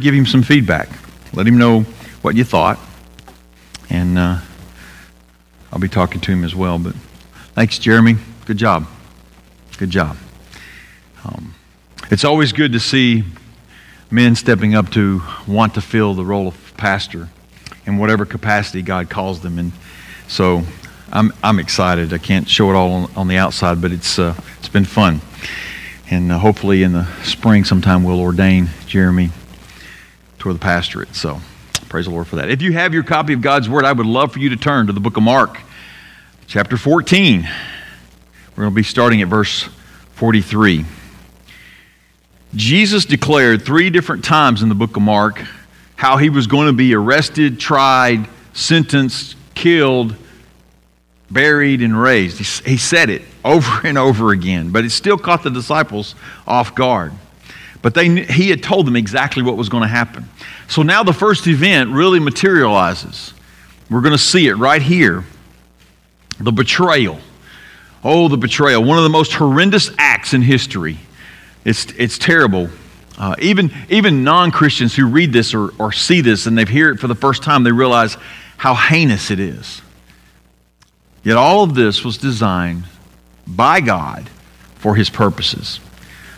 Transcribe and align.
give 0.00 0.14
him 0.14 0.24
some 0.24 0.42
feedback. 0.42 0.88
Let 1.34 1.46
him 1.46 1.58
know 1.58 1.82
what 2.22 2.34
you 2.34 2.44
thought. 2.44 2.78
And 3.90 4.16
uh, 4.16 4.38
I'll 5.70 5.78
be 5.78 5.88
talking 5.88 6.18
to 6.22 6.32
him 6.32 6.44
as 6.44 6.54
well. 6.54 6.78
But 6.78 6.94
thanks, 7.52 7.78
Jeremy. 7.78 8.16
Good 8.46 8.56
job. 8.56 8.86
Good 9.76 9.90
job. 9.90 10.16
Um, 11.26 11.54
it's 12.10 12.24
always 12.24 12.54
good 12.54 12.72
to 12.72 12.80
see 12.80 13.24
men 14.10 14.34
stepping 14.34 14.74
up 14.74 14.90
to 14.92 15.20
want 15.46 15.74
to 15.74 15.82
fill 15.82 16.14
the 16.14 16.24
role 16.24 16.48
of 16.48 16.74
pastor 16.78 17.28
in 17.84 17.98
whatever 17.98 18.24
capacity 18.24 18.80
God 18.80 19.10
calls 19.10 19.40
them. 19.40 19.58
And 19.58 19.72
so 20.26 20.62
I'm, 21.12 21.34
I'm 21.44 21.58
excited. 21.58 22.14
I 22.14 22.18
can't 22.18 22.48
show 22.48 22.70
it 22.70 22.74
all 22.74 22.92
on, 22.92 23.10
on 23.14 23.28
the 23.28 23.36
outside, 23.36 23.82
but 23.82 23.92
it's, 23.92 24.18
uh, 24.18 24.34
it's 24.58 24.70
been 24.70 24.86
fun. 24.86 25.20
And 26.10 26.32
uh, 26.32 26.38
hopefully 26.38 26.82
in 26.82 26.92
the 26.92 27.04
spring 27.24 27.64
sometime 27.64 28.04
we'll 28.04 28.20
ordain 28.20 28.70
Jeremy 28.86 29.32
toward 30.42 30.56
the 30.56 30.60
pastorate. 30.60 31.14
So 31.14 31.40
praise 31.88 32.06
the 32.06 32.10
Lord 32.10 32.26
for 32.26 32.34
that. 32.36 32.50
If 32.50 32.62
you 32.62 32.72
have 32.72 32.92
your 32.92 33.04
copy 33.04 33.32
of 33.32 33.40
God's 33.40 33.68
Word, 33.68 33.84
I 33.84 33.92
would 33.92 34.06
love 34.06 34.32
for 34.32 34.40
you 34.40 34.48
to 34.48 34.56
turn 34.56 34.88
to 34.88 34.92
the 34.92 34.98
book 34.98 35.16
of 35.16 35.22
Mark, 35.22 35.60
chapter 36.48 36.76
14. 36.76 37.42
We're 37.42 38.64
going 38.64 38.72
to 38.72 38.74
be 38.74 38.82
starting 38.82 39.22
at 39.22 39.28
verse 39.28 39.68
43. 40.14 40.84
Jesus 42.56 43.04
declared 43.04 43.62
three 43.62 43.88
different 43.88 44.24
times 44.24 44.64
in 44.64 44.68
the 44.68 44.74
book 44.74 44.96
of 44.96 45.02
Mark 45.02 45.40
how 45.94 46.16
he 46.16 46.28
was 46.28 46.48
going 46.48 46.66
to 46.66 46.72
be 46.72 46.92
arrested, 46.92 47.60
tried, 47.60 48.26
sentenced, 48.52 49.36
killed, 49.54 50.16
buried, 51.30 51.82
and 51.82 51.96
raised. 51.96 52.38
He, 52.38 52.72
he 52.72 52.76
said 52.78 53.10
it 53.10 53.22
over 53.44 53.86
and 53.86 53.96
over 53.96 54.32
again, 54.32 54.72
but 54.72 54.84
it 54.84 54.90
still 54.90 55.18
caught 55.18 55.44
the 55.44 55.50
disciples 55.50 56.16
off 56.48 56.74
guard. 56.74 57.12
But 57.82 57.94
they, 57.94 58.22
he 58.24 58.48
had 58.50 58.62
told 58.62 58.86
them 58.86 58.96
exactly 58.96 59.42
what 59.42 59.56
was 59.56 59.68
going 59.68 59.82
to 59.82 59.88
happen. 59.88 60.28
So 60.68 60.82
now 60.82 61.02
the 61.02 61.12
first 61.12 61.46
event 61.48 61.90
really 61.90 62.20
materializes. 62.20 63.34
We're 63.90 64.00
going 64.00 64.12
to 64.12 64.18
see 64.18 64.46
it 64.46 64.54
right 64.54 64.80
here 64.80 65.24
the 66.38 66.52
betrayal. 66.52 67.18
Oh, 68.02 68.28
the 68.28 68.36
betrayal. 68.36 68.82
One 68.82 68.98
of 68.98 69.04
the 69.04 69.10
most 69.10 69.32
horrendous 69.32 69.90
acts 69.98 70.34
in 70.34 70.42
history. 70.42 70.98
It's, 71.64 71.86
it's 71.92 72.18
terrible. 72.18 72.68
Uh, 73.18 73.36
even 73.40 73.70
even 73.88 74.24
non 74.24 74.50
Christians 74.50 74.96
who 74.96 75.06
read 75.06 75.32
this 75.32 75.54
or, 75.54 75.70
or 75.78 75.92
see 75.92 76.22
this 76.22 76.46
and 76.46 76.56
they 76.56 76.64
hear 76.64 76.90
it 76.90 76.98
for 76.98 77.06
the 77.06 77.14
first 77.14 77.42
time, 77.42 77.62
they 77.62 77.70
realize 77.70 78.16
how 78.56 78.74
heinous 78.74 79.30
it 79.30 79.38
is. 79.38 79.82
Yet 81.22 81.36
all 81.36 81.62
of 81.62 81.74
this 81.74 82.04
was 82.04 82.16
designed 82.16 82.84
by 83.46 83.80
God 83.80 84.28
for 84.76 84.96
his 84.96 85.10
purposes. 85.10 85.78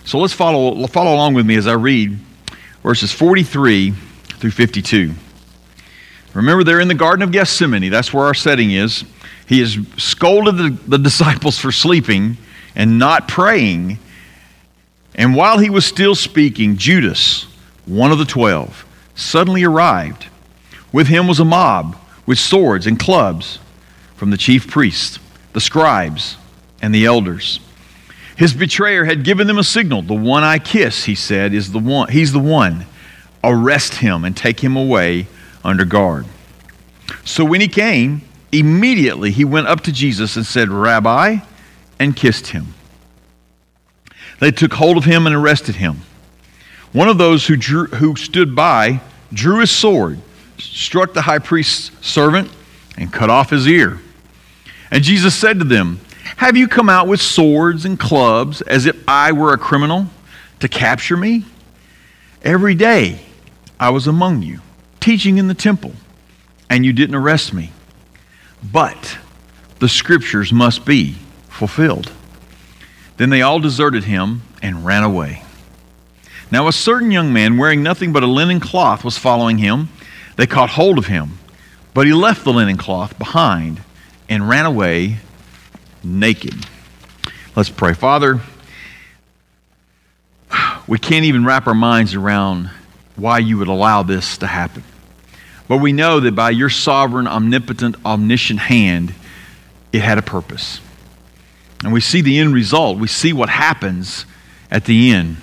So 0.04 0.18
let's 0.18 0.34
follow, 0.34 0.86
follow 0.86 1.14
along 1.14 1.34
with 1.34 1.46
me 1.46 1.56
as 1.56 1.66
I 1.66 1.72
read 1.72 2.18
verses 2.82 3.10
43 3.10 3.92
through 3.92 4.50
52. 4.50 5.14
Remember, 6.34 6.62
they're 6.62 6.80
in 6.80 6.88
the 6.88 6.94
Garden 6.94 7.22
of 7.22 7.32
Gethsemane. 7.32 7.90
That's 7.90 8.12
where 8.12 8.26
our 8.26 8.34
setting 8.34 8.70
is. 8.72 9.04
He 9.46 9.60
has 9.60 9.78
scolded 9.96 10.56
the, 10.56 10.78
the 10.88 10.98
disciples 11.02 11.58
for 11.58 11.72
sleeping 11.72 12.36
and 12.74 12.98
not 12.98 13.28
praying. 13.28 13.98
And 15.14 15.34
while 15.34 15.58
he 15.58 15.70
was 15.70 15.86
still 15.86 16.14
speaking, 16.14 16.76
Judas, 16.76 17.44
one 17.86 18.12
of 18.12 18.18
the 18.18 18.24
twelve, 18.24 18.84
suddenly 19.14 19.64
arrived. 19.64 20.26
With 20.92 21.06
him 21.06 21.26
was 21.26 21.40
a 21.40 21.44
mob 21.44 21.96
with 22.26 22.38
swords 22.38 22.86
and 22.86 22.98
clubs 22.98 23.58
from 24.16 24.30
the 24.30 24.36
chief 24.36 24.68
priests, 24.68 25.18
the 25.52 25.60
scribes, 25.60 26.36
and 26.82 26.94
the 26.94 27.06
elders. 27.06 27.60
His 28.36 28.52
betrayer 28.52 29.04
had 29.04 29.24
given 29.24 29.46
them 29.46 29.58
a 29.58 29.64
signal. 29.64 30.02
The 30.02 30.14
one 30.14 30.42
I 30.42 30.58
kiss, 30.58 31.04
he 31.04 31.14
said, 31.14 31.54
is 31.54 31.72
the 31.72 31.78
one. 31.78 32.08
He's 32.08 32.32
the 32.32 32.40
one. 32.40 32.86
Arrest 33.42 33.96
him 33.96 34.24
and 34.24 34.36
take 34.36 34.60
him 34.60 34.76
away 34.76 35.26
under 35.62 35.84
guard. 35.84 36.26
So 37.24 37.44
when 37.44 37.60
he 37.60 37.68
came, 37.68 38.22
immediately 38.50 39.30
he 39.30 39.44
went 39.44 39.66
up 39.66 39.82
to 39.82 39.92
Jesus 39.92 40.36
and 40.36 40.44
said, 40.44 40.68
Rabbi, 40.68 41.38
and 41.98 42.16
kissed 42.16 42.48
him. 42.48 42.74
They 44.40 44.50
took 44.50 44.72
hold 44.74 44.96
of 44.96 45.04
him 45.04 45.26
and 45.26 45.34
arrested 45.34 45.76
him. 45.76 46.00
One 46.92 47.08
of 47.08 47.18
those 47.18 47.46
who, 47.46 47.56
drew, 47.56 47.86
who 47.86 48.16
stood 48.16 48.54
by 48.54 49.00
drew 49.32 49.60
his 49.60 49.70
sword, 49.70 50.18
struck 50.58 51.12
the 51.12 51.22
high 51.22 51.38
priest's 51.38 51.90
servant, 52.06 52.50
and 52.96 53.12
cut 53.12 53.30
off 53.30 53.50
his 53.50 53.66
ear. 53.66 54.00
And 54.90 55.02
Jesus 55.02 55.34
said 55.34 55.58
to 55.58 55.64
them, 55.64 56.00
have 56.36 56.56
you 56.56 56.68
come 56.68 56.88
out 56.88 57.06
with 57.06 57.20
swords 57.20 57.84
and 57.84 57.98
clubs 57.98 58.60
as 58.62 58.86
if 58.86 58.96
I 59.08 59.32
were 59.32 59.52
a 59.52 59.58
criminal 59.58 60.06
to 60.60 60.68
capture 60.68 61.16
me? 61.16 61.44
Every 62.42 62.74
day 62.74 63.20
I 63.78 63.90
was 63.90 64.06
among 64.06 64.42
you, 64.42 64.60
teaching 65.00 65.38
in 65.38 65.48
the 65.48 65.54
temple, 65.54 65.92
and 66.68 66.84
you 66.84 66.92
didn't 66.92 67.14
arrest 67.14 67.54
me. 67.54 67.72
But 68.72 69.18
the 69.78 69.88
scriptures 69.88 70.52
must 70.52 70.84
be 70.84 71.16
fulfilled. 71.48 72.12
Then 73.16 73.30
they 73.30 73.42
all 73.42 73.60
deserted 73.60 74.04
him 74.04 74.42
and 74.62 74.84
ran 74.84 75.04
away. 75.04 75.42
Now, 76.50 76.68
a 76.68 76.72
certain 76.72 77.10
young 77.10 77.32
man 77.32 77.56
wearing 77.56 77.82
nothing 77.82 78.12
but 78.12 78.22
a 78.22 78.26
linen 78.26 78.60
cloth 78.60 79.04
was 79.04 79.18
following 79.18 79.58
him. 79.58 79.88
They 80.36 80.46
caught 80.46 80.70
hold 80.70 80.98
of 80.98 81.06
him, 81.06 81.38
but 81.94 82.06
he 82.06 82.12
left 82.12 82.44
the 82.44 82.52
linen 82.52 82.76
cloth 82.76 83.18
behind 83.18 83.82
and 84.28 84.48
ran 84.48 84.66
away 84.66 85.18
naked. 86.04 86.54
Let's 87.56 87.70
pray. 87.70 87.94
Father, 87.94 88.40
we 90.86 90.98
can't 90.98 91.24
even 91.24 91.44
wrap 91.44 91.66
our 91.66 91.74
minds 91.74 92.14
around 92.14 92.70
why 93.16 93.38
you 93.38 93.58
would 93.58 93.68
allow 93.68 94.02
this 94.02 94.38
to 94.38 94.46
happen. 94.46 94.82
But 95.68 95.78
we 95.78 95.92
know 95.92 96.20
that 96.20 96.34
by 96.34 96.50
your 96.50 96.68
sovereign, 96.68 97.26
omnipotent, 97.26 97.96
omniscient 98.04 98.60
hand, 98.60 99.14
it 99.92 100.02
had 100.02 100.18
a 100.18 100.22
purpose. 100.22 100.80
And 101.82 101.92
we 101.92 102.00
see 102.00 102.20
the 102.20 102.38
end 102.38 102.52
result. 102.54 102.98
We 102.98 103.08
see 103.08 103.32
what 103.32 103.48
happens 103.48 104.26
at 104.70 104.84
the 104.84 105.12
end 105.12 105.36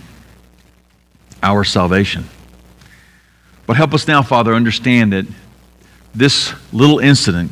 our 1.42 1.64
salvation. 1.64 2.26
But 3.66 3.78
help 3.78 3.94
us 3.94 4.08
now, 4.08 4.22
Father, 4.22 4.54
understand 4.54 5.14
that 5.14 5.26
this 6.14 6.54
little 6.74 7.00
incident 7.00 7.52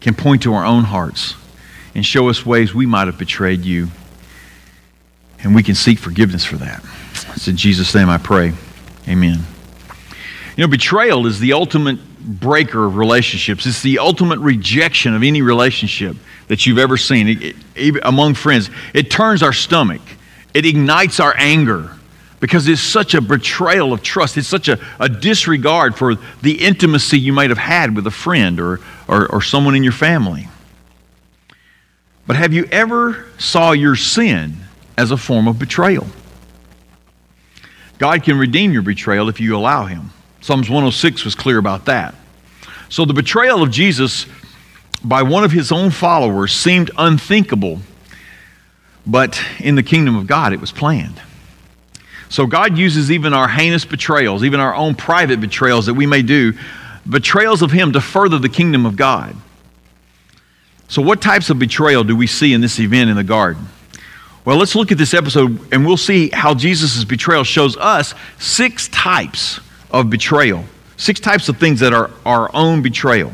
can 0.00 0.14
point 0.14 0.42
to 0.42 0.54
our 0.54 0.64
own 0.64 0.84
hearts 0.84 1.34
and 1.98 2.06
show 2.06 2.28
us 2.28 2.46
ways 2.46 2.72
we 2.72 2.86
might 2.86 3.08
have 3.08 3.18
betrayed 3.18 3.64
you. 3.64 3.88
And 5.42 5.52
we 5.52 5.64
can 5.64 5.74
seek 5.74 5.98
forgiveness 5.98 6.44
for 6.44 6.56
that. 6.58 6.80
It's 7.34 7.48
in 7.48 7.56
Jesus' 7.56 7.92
name 7.92 8.08
I 8.08 8.18
pray. 8.18 8.52
Amen. 9.08 9.40
You 10.56 10.62
know, 10.62 10.68
betrayal 10.68 11.26
is 11.26 11.40
the 11.40 11.54
ultimate 11.54 11.98
breaker 12.20 12.84
of 12.84 12.94
relationships. 12.94 13.66
It's 13.66 13.82
the 13.82 13.98
ultimate 13.98 14.38
rejection 14.38 15.12
of 15.12 15.24
any 15.24 15.42
relationship 15.42 16.16
that 16.46 16.66
you've 16.66 16.78
ever 16.78 16.96
seen 16.96 17.26
it, 17.26 17.56
it, 17.74 18.00
among 18.04 18.34
friends. 18.34 18.70
It 18.94 19.10
turns 19.10 19.42
our 19.42 19.52
stomach, 19.52 20.02
it 20.54 20.64
ignites 20.64 21.18
our 21.18 21.34
anger 21.36 21.96
because 22.38 22.68
it's 22.68 22.80
such 22.80 23.14
a 23.14 23.20
betrayal 23.20 23.92
of 23.92 24.04
trust. 24.04 24.36
It's 24.36 24.46
such 24.46 24.68
a, 24.68 24.78
a 25.00 25.08
disregard 25.08 25.96
for 25.96 26.14
the 26.42 26.64
intimacy 26.64 27.18
you 27.18 27.32
might 27.32 27.50
have 27.50 27.58
had 27.58 27.96
with 27.96 28.06
a 28.06 28.12
friend 28.12 28.60
or, 28.60 28.78
or, 29.08 29.26
or 29.32 29.42
someone 29.42 29.74
in 29.74 29.82
your 29.82 29.92
family. 29.92 30.48
But 32.28 32.36
have 32.36 32.52
you 32.52 32.66
ever 32.70 33.24
saw 33.38 33.72
your 33.72 33.96
sin 33.96 34.58
as 34.98 35.10
a 35.10 35.16
form 35.16 35.48
of 35.48 35.58
betrayal? 35.58 36.06
God 37.96 38.22
can 38.22 38.38
redeem 38.38 38.70
your 38.70 38.82
betrayal 38.82 39.30
if 39.30 39.40
you 39.40 39.56
allow 39.56 39.86
him. 39.86 40.10
Psalms 40.42 40.68
106 40.68 41.24
was 41.24 41.34
clear 41.34 41.56
about 41.56 41.86
that. 41.86 42.14
So 42.90 43.06
the 43.06 43.14
betrayal 43.14 43.62
of 43.62 43.70
Jesus 43.70 44.26
by 45.02 45.22
one 45.22 45.42
of 45.42 45.52
his 45.52 45.72
own 45.72 45.90
followers 45.90 46.52
seemed 46.52 46.90
unthinkable, 46.98 47.80
but 49.06 49.42
in 49.58 49.74
the 49.74 49.82
kingdom 49.82 50.14
of 50.14 50.26
God 50.26 50.52
it 50.52 50.60
was 50.60 50.70
planned. 50.70 51.22
So 52.28 52.46
God 52.46 52.76
uses 52.76 53.10
even 53.10 53.32
our 53.32 53.48
heinous 53.48 53.86
betrayals, 53.86 54.44
even 54.44 54.60
our 54.60 54.74
own 54.74 54.94
private 54.94 55.40
betrayals 55.40 55.86
that 55.86 55.94
we 55.94 56.04
may 56.04 56.20
do, 56.20 56.52
betrayals 57.08 57.62
of 57.62 57.70
him 57.70 57.92
to 57.92 58.02
further 58.02 58.38
the 58.38 58.50
kingdom 58.50 58.84
of 58.84 58.96
God. 58.96 59.34
So, 60.88 61.02
what 61.02 61.20
types 61.20 61.50
of 61.50 61.58
betrayal 61.58 62.02
do 62.02 62.16
we 62.16 62.26
see 62.26 62.54
in 62.54 62.62
this 62.62 62.80
event 62.80 63.10
in 63.10 63.16
the 63.16 63.24
garden? 63.24 63.66
Well, 64.46 64.56
let's 64.56 64.74
look 64.74 64.90
at 64.90 64.96
this 64.96 65.12
episode 65.12 65.72
and 65.72 65.86
we'll 65.86 65.98
see 65.98 66.30
how 66.30 66.54
Jesus' 66.54 67.04
betrayal 67.04 67.44
shows 67.44 67.76
us 67.76 68.14
six 68.38 68.88
types 68.88 69.60
of 69.90 70.08
betrayal, 70.08 70.64
six 70.96 71.20
types 71.20 71.50
of 71.50 71.58
things 71.58 71.80
that 71.80 71.92
are 71.92 72.10
our 72.24 72.50
own 72.54 72.80
betrayal. 72.80 73.32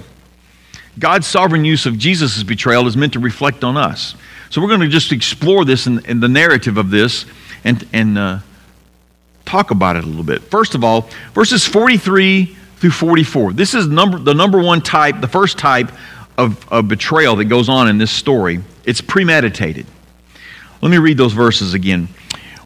God's 0.98 1.28
sovereign 1.28 1.64
use 1.64 1.86
of 1.86 1.96
Jesus' 1.96 2.42
betrayal 2.42 2.88
is 2.88 2.96
meant 2.96 3.12
to 3.12 3.20
reflect 3.20 3.62
on 3.62 3.76
us. 3.76 4.16
So, 4.50 4.60
we're 4.60 4.68
going 4.68 4.80
to 4.80 4.88
just 4.88 5.12
explore 5.12 5.64
this 5.64 5.86
in, 5.86 6.04
in 6.06 6.18
the 6.18 6.28
narrative 6.28 6.76
of 6.76 6.90
this 6.90 7.24
and, 7.62 7.86
and 7.92 8.18
uh, 8.18 8.38
talk 9.44 9.70
about 9.70 9.94
it 9.94 10.02
a 10.02 10.06
little 10.08 10.24
bit. 10.24 10.42
First 10.42 10.74
of 10.74 10.82
all, 10.82 11.08
verses 11.34 11.64
43 11.64 12.56
through 12.78 12.90
44. 12.90 13.52
This 13.52 13.74
is 13.74 13.86
number, 13.86 14.18
the 14.18 14.34
number 14.34 14.60
one 14.60 14.80
type, 14.82 15.20
the 15.20 15.28
first 15.28 15.56
type 15.56 15.92
of, 16.36 16.70
of 16.72 16.88
betrayal 16.88 17.36
that 17.36 17.46
goes 17.46 17.68
on 17.68 17.88
in 17.88 17.98
this 17.98 18.10
story. 18.10 18.60
It's 18.84 19.00
premeditated. 19.00 19.86
Let 20.80 20.90
me 20.90 20.98
read 20.98 21.16
those 21.16 21.32
verses 21.32 21.74
again. 21.74 22.08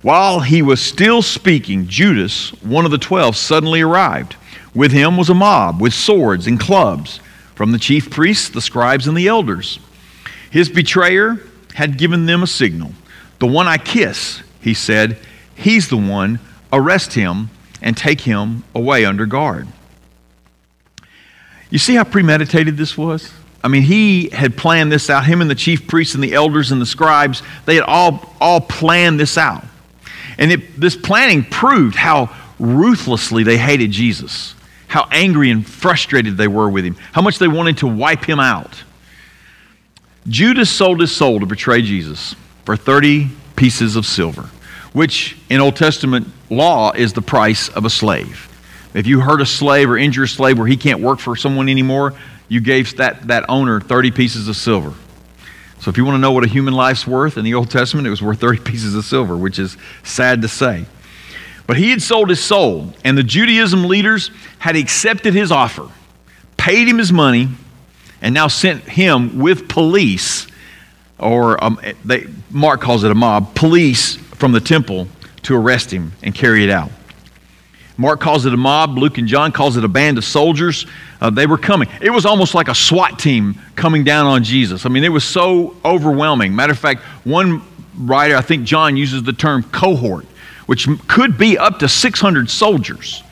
While 0.02 0.40
he 0.40 0.62
was 0.62 0.80
still 0.80 1.22
speaking, 1.22 1.86
Judas, 1.88 2.50
one 2.62 2.84
of 2.84 2.90
the 2.90 2.98
twelve, 2.98 3.36
suddenly 3.36 3.80
arrived. 3.80 4.36
With 4.74 4.92
him 4.92 5.16
was 5.16 5.28
a 5.28 5.34
mob 5.34 5.80
with 5.80 5.92
swords 5.92 6.46
and 6.46 6.58
clubs 6.58 7.20
from 7.54 7.72
the 7.72 7.78
chief 7.78 8.10
priests, 8.10 8.48
the 8.48 8.60
scribes, 8.60 9.08
and 9.08 9.16
the 9.16 9.26
elders. 9.26 9.80
His 10.50 10.68
betrayer 10.68 11.42
had 11.74 11.98
given 11.98 12.26
them 12.26 12.42
a 12.42 12.46
signal. 12.46 12.92
The 13.38 13.46
one 13.46 13.66
I 13.66 13.78
kiss, 13.78 14.42
he 14.60 14.74
said, 14.74 15.18
he's 15.54 15.88
the 15.88 15.96
one. 15.96 16.40
Arrest 16.72 17.14
him 17.14 17.50
and 17.80 17.96
take 17.96 18.20
him 18.20 18.64
away 18.74 19.04
under 19.04 19.26
guard. 19.26 19.68
You 21.70 21.78
see 21.78 21.94
how 21.94 22.04
premeditated 22.04 22.76
this 22.76 22.96
was? 22.96 23.32
I 23.68 23.70
mean, 23.70 23.82
he 23.82 24.30
had 24.30 24.56
planned 24.56 24.90
this 24.90 25.10
out. 25.10 25.26
Him 25.26 25.42
and 25.42 25.50
the 25.50 25.54
chief 25.54 25.86
priests 25.86 26.14
and 26.14 26.24
the 26.24 26.32
elders 26.32 26.72
and 26.72 26.80
the 26.80 26.86
scribes, 26.86 27.42
they 27.66 27.74
had 27.74 27.84
all, 27.84 28.34
all 28.40 28.62
planned 28.62 29.20
this 29.20 29.36
out. 29.36 29.62
And 30.38 30.50
it, 30.50 30.80
this 30.80 30.96
planning 30.96 31.44
proved 31.44 31.94
how 31.94 32.34
ruthlessly 32.58 33.42
they 33.42 33.58
hated 33.58 33.90
Jesus, 33.90 34.54
how 34.86 35.06
angry 35.10 35.50
and 35.50 35.68
frustrated 35.68 36.38
they 36.38 36.48
were 36.48 36.70
with 36.70 36.86
him, 36.86 36.94
how 37.12 37.20
much 37.20 37.38
they 37.38 37.46
wanted 37.46 37.76
to 37.78 37.86
wipe 37.86 38.24
him 38.24 38.40
out. 38.40 38.82
Judas 40.26 40.70
sold 40.70 41.02
his 41.02 41.14
soul 41.14 41.38
to 41.38 41.44
betray 41.44 41.82
Jesus 41.82 42.34
for 42.64 42.74
30 42.74 43.28
pieces 43.54 43.96
of 43.96 44.06
silver, 44.06 44.48
which 44.94 45.36
in 45.50 45.60
Old 45.60 45.76
Testament 45.76 46.26
law 46.48 46.92
is 46.92 47.12
the 47.12 47.20
price 47.20 47.68
of 47.68 47.84
a 47.84 47.90
slave. 47.90 48.46
If 48.94 49.06
you 49.06 49.20
hurt 49.20 49.42
a 49.42 49.46
slave 49.46 49.90
or 49.90 49.98
injure 49.98 50.22
a 50.22 50.28
slave 50.28 50.56
where 50.56 50.66
he 50.66 50.78
can't 50.78 51.00
work 51.00 51.18
for 51.18 51.36
someone 51.36 51.68
anymore, 51.68 52.14
you 52.48 52.60
gave 52.60 52.96
that, 52.96 53.28
that 53.28 53.44
owner 53.48 53.80
30 53.80 54.10
pieces 54.10 54.48
of 54.48 54.56
silver. 54.56 54.94
So 55.80 55.90
if 55.90 55.96
you 55.96 56.04
want 56.04 56.16
to 56.16 56.20
know 56.20 56.32
what 56.32 56.44
a 56.44 56.48
human 56.48 56.74
life's 56.74 57.06
worth 57.06 57.36
in 57.36 57.44
the 57.44 57.54
Old 57.54 57.70
Testament, 57.70 58.06
it 58.06 58.10
was 58.10 58.22
worth 58.22 58.40
30 58.40 58.58
pieces 58.64 58.94
of 58.94 59.04
silver, 59.04 59.36
which 59.36 59.58
is 59.58 59.76
sad 60.02 60.42
to 60.42 60.48
say. 60.48 60.86
But 61.66 61.76
he 61.76 61.90
had 61.90 62.00
sold 62.00 62.30
his 62.30 62.42
soul, 62.42 62.94
and 63.04 63.16
the 63.16 63.22
Judaism 63.22 63.84
leaders 63.84 64.30
had 64.58 64.74
accepted 64.74 65.34
his 65.34 65.52
offer, 65.52 65.88
paid 66.56 66.88
him 66.88 66.98
his 66.98 67.12
money, 67.12 67.48
and 68.22 68.34
now 68.34 68.48
sent 68.48 68.82
him 68.84 69.38
with 69.38 69.68
police, 69.68 70.46
or 71.18 71.62
um, 71.62 71.78
they, 72.04 72.26
Mark 72.50 72.80
calls 72.80 73.04
it 73.04 73.10
a 73.10 73.14
mob, 73.14 73.54
police 73.54 74.16
from 74.16 74.52
the 74.52 74.60
temple 74.60 75.08
to 75.42 75.54
arrest 75.54 75.92
him 75.92 76.12
and 76.22 76.34
carry 76.34 76.64
it 76.64 76.70
out. 76.70 76.90
Mark 77.98 78.20
calls 78.20 78.46
it 78.46 78.54
a 78.54 78.56
mob. 78.56 78.96
Luke 78.96 79.18
and 79.18 79.26
John 79.26 79.50
calls 79.50 79.76
it 79.76 79.84
a 79.84 79.88
band 79.88 80.18
of 80.18 80.24
soldiers. 80.24 80.86
Uh, 81.20 81.30
they 81.30 81.46
were 81.46 81.58
coming. 81.58 81.88
It 82.00 82.10
was 82.10 82.24
almost 82.24 82.54
like 82.54 82.68
a 82.68 82.74
SWAT 82.74 83.18
team 83.18 83.56
coming 83.74 84.04
down 84.04 84.26
on 84.26 84.44
Jesus. 84.44 84.86
I 84.86 84.88
mean, 84.88 85.02
it 85.02 85.08
was 85.08 85.24
so 85.24 85.76
overwhelming. 85.84 86.54
Matter 86.54 86.72
of 86.72 86.78
fact, 86.78 87.02
one 87.24 87.60
writer, 87.98 88.36
I 88.36 88.40
think 88.40 88.64
John 88.64 88.96
uses 88.96 89.24
the 89.24 89.32
term 89.32 89.64
cohort, 89.64 90.26
which 90.66 90.86
could 91.08 91.36
be 91.36 91.58
up 91.58 91.80
to 91.80 91.88
600 91.88 92.48
soldiers. 92.48 93.24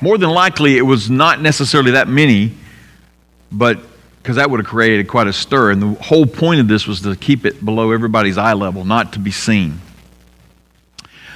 More 0.00 0.16
than 0.16 0.30
likely, 0.30 0.78
it 0.78 0.82
was 0.82 1.10
not 1.10 1.42
necessarily 1.42 1.92
that 1.92 2.08
many, 2.08 2.54
but 3.52 3.78
because 4.22 4.36
that 4.36 4.50
would 4.50 4.60
have 4.60 4.66
created 4.66 5.06
quite 5.06 5.26
a 5.26 5.34
stir. 5.34 5.70
And 5.70 5.82
the 5.82 6.02
whole 6.02 6.24
point 6.24 6.60
of 6.60 6.68
this 6.68 6.86
was 6.86 7.02
to 7.02 7.14
keep 7.14 7.44
it 7.44 7.62
below 7.62 7.90
everybody's 7.90 8.38
eye 8.38 8.54
level, 8.54 8.86
not 8.86 9.12
to 9.12 9.18
be 9.18 9.30
seen. 9.30 9.80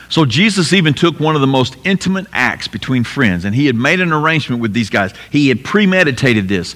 So 0.09 0.25
Jesus 0.25 0.73
even 0.73 0.95
took 0.95 1.21
one 1.21 1.35
of 1.35 1.41
the 1.41 1.47
most 1.47 1.77
intimate 1.85 2.27
acts 2.33 2.67
between 2.67 3.05
friends, 3.05 3.45
and 3.45 3.55
he 3.55 3.67
had 3.67 3.77
made 3.77 4.01
an 4.01 4.13
arrangement 4.13 4.63
with 4.63 4.73
these 4.73 4.91
guys. 4.91 5.13
He 5.31 5.49
had 5.49 5.65
premeditated 5.65 6.49
this. 6.49 6.75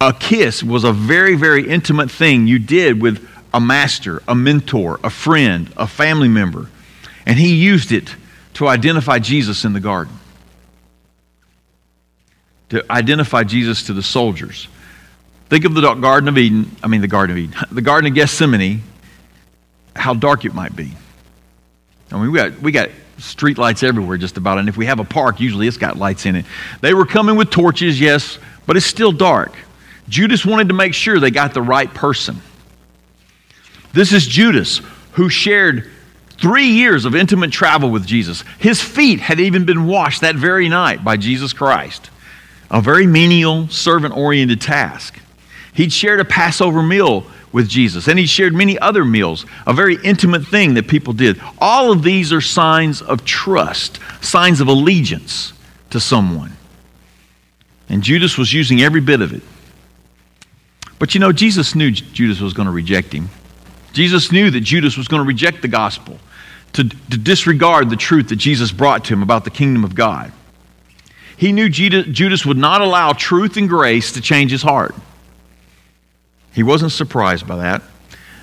A 0.00 0.12
kiss 0.12 0.62
was 0.62 0.84
a 0.84 0.92
very, 0.92 1.34
very 1.34 1.66
intimate 1.66 2.10
thing 2.10 2.46
you 2.46 2.58
did 2.58 3.00
with 3.00 3.26
a 3.54 3.60
master, 3.60 4.22
a 4.28 4.34
mentor, 4.34 5.00
a 5.02 5.08
friend, 5.08 5.72
a 5.76 5.86
family 5.86 6.28
member. 6.28 6.68
And 7.24 7.38
he 7.38 7.54
used 7.54 7.90
it 7.90 8.14
to 8.54 8.68
identify 8.68 9.18
Jesus 9.18 9.64
in 9.64 9.72
the 9.72 9.80
garden, 9.80 10.14
to 12.68 12.84
identify 12.90 13.44
Jesus 13.44 13.84
to 13.84 13.94
the 13.94 14.02
soldiers. 14.02 14.68
Think 15.48 15.64
of 15.64 15.74
the 15.74 15.94
Garden 15.94 16.28
of 16.28 16.36
Eden, 16.36 16.70
I 16.82 16.88
mean, 16.88 17.00
the 17.00 17.08
Garden 17.08 17.36
of 17.36 17.42
Eden, 17.42 17.56
the 17.72 17.82
Garden 17.82 18.10
of 18.10 18.14
Gethsemane, 18.14 18.82
how 19.96 20.12
dark 20.12 20.44
it 20.44 20.52
might 20.52 20.76
be. 20.76 20.92
I 22.14 22.18
mean, 22.20 22.30
we 22.30 22.38
got, 22.38 22.60
we 22.60 22.72
got 22.72 22.90
street 23.18 23.58
lights 23.58 23.82
everywhere 23.82 24.16
just 24.16 24.36
about. 24.36 24.58
And 24.58 24.68
if 24.68 24.76
we 24.76 24.86
have 24.86 25.00
a 25.00 25.04
park, 25.04 25.40
usually 25.40 25.66
it's 25.66 25.76
got 25.76 25.96
lights 25.96 26.26
in 26.26 26.36
it. 26.36 26.46
They 26.80 26.94
were 26.94 27.06
coming 27.06 27.36
with 27.36 27.50
torches, 27.50 28.00
yes, 28.00 28.38
but 28.66 28.76
it's 28.76 28.86
still 28.86 29.12
dark. 29.12 29.54
Judas 30.08 30.44
wanted 30.46 30.68
to 30.68 30.74
make 30.74 30.94
sure 30.94 31.18
they 31.18 31.30
got 31.30 31.54
the 31.54 31.62
right 31.62 31.92
person. 31.92 32.40
This 33.92 34.12
is 34.12 34.26
Judas, 34.26 34.80
who 35.12 35.28
shared 35.28 35.90
three 36.40 36.66
years 36.66 37.04
of 37.04 37.14
intimate 37.14 37.52
travel 37.52 37.90
with 37.90 38.06
Jesus. 38.06 38.44
His 38.58 38.82
feet 38.82 39.20
had 39.20 39.40
even 39.40 39.64
been 39.64 39.86
washed 39.86 40.20
that 40.20 40.36
very 40.36 40.68
night 40.68 41.04
by 41.04 41.16
Jesus 41.16 41.52
Christ. 41.52 42.10
A 42.70 42.80
very 42.80 43.06
menial, 43.06 43.68
servant 43.68 44.16
oriented 44.16 44.60
task. 44.60 45.18
He'd 45.72 45.92
shared 45.92 46.20
a 46.20 46.24
Passover 46.24 46.82
meal 46.82 47.26
with 47.54 47.68
Jesus. 47.68 48.08
And 48.08 48.18
he 48.18 48.26
shared 48.26 48.52
many 48.52 48.76
other 48.80 49.04
meals, 49.04 49.46
a 49.64 49.72
very 49.72 49.96
intimate 50.02 50.44
thing 50.44 50.74
that 50.74 50.88
people 50.88 51.12
did. 51.12 51.40
All 51.60 51.92
of 51.92 52.02
these 52.02 52.32
are 52.32 52.40
signs 52.40 53.00
of 53.00 53.24
trust, 53.24 54.00
signs 54.20 54.60
of 54.60 54.66
allegiance 54.66 55.52
to 55.90 56.00
someone. 56.00 56.56
And 57.88 58.02
Judas 58.02 58.36
was 58.36 58.52
using 58.52 58.82
every 58.82 59.00
bit 59.00 59.20
of 59.20 59.32
it. 59.32 59.42
But 60.98 61.14
you 61.14 61.20
know, 61.20 61.30
Jesus 61.30 61.76
knew 61.76 61.92
Judas 61.92 62.40
was 62.40 62.54
going 62.54 62.66
to 62.66 62.72
reject 62.72 63.12
him. 63.12 63.28
Jesus 63.92 64.32
knew 64.32 64.50
that 64.50 64.60
Judas 64.62 64.96
was 64.96 65.06
going 65.06 65.22
to 65.22 65.26
reject 65.26 65.62
the 65.62 65.68
gospel, 65.68 66.18
to, 66.72 66.82
to 66.82 67.16
disregard 67.16 67.88
the 67.88 67.96
truth 67.96 68.30
that 68.30 68.36
Jesus 68.36 68.72
brought 68.72 69.04
to 69.04 69.14
him 69.14 69.22
about 69.22 69.44
the 69.44 69.50
kingdom 69.50 69.84
of 69.84 69.94
God. 69.94 70.32
He 71.36 71.52
knew 71.52 71.68
Judas 71.68 72.44
would 72.44 72.56
not 72.56 72.80
allow 72.80 73.12
truth 73.12 73.56
and 73.56 73.68
grace 73.68 74.10
to 74.12 74.20
change 74.20 74.50
his 74.50 74.62
heart. 74.62 74.96
He 76.54 76.62
wasn't 76.62 76.92
surprised 76.92 77.46
by 77.46 77.56
that. 77.56 77.82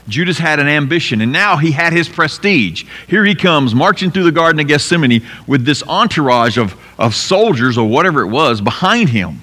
Judas 0.07 0.37
had 0.37 0.59
an 0.59 0.67
ambition, 0.67 1.21
and 1.21 1.31
now 1.31 1.57
he 1.57 1.71
had 1.71 1.93
his 1.93 2.09
prestige. 2.09 2.85
Here 3.07 3.23
he 3.23 3.35
comes 3.35 3.73
marching 3.73 4.11
through 4.11 4.23
the 4.23 4.31
Garden 4.31 4.59
of 4.59 4.67
Gethsemane 4.67 5.23
with 5.47 5.63
this 5.65 5.83
entourage 5.87 6.57
of, 6.57 6.75
of 6.97 7.15
soldiers 7.15 7.77
or 7.77 7.87
whatever 7.87 8.21
it 8.21 8.27
was 8.27 8.61
behind 8.61 9.09
him. 9.09 9.41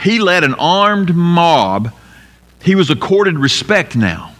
He 0.00 0.18
led 0.18 0.42
an 0.42 0.54
armed 0.54 1.14
mob. 1.14 1.92
He 2.62 2.74
was 2.74 2.90
accorded 2.90 3.38
respect 3.38 3.94
now. 3.94 4.34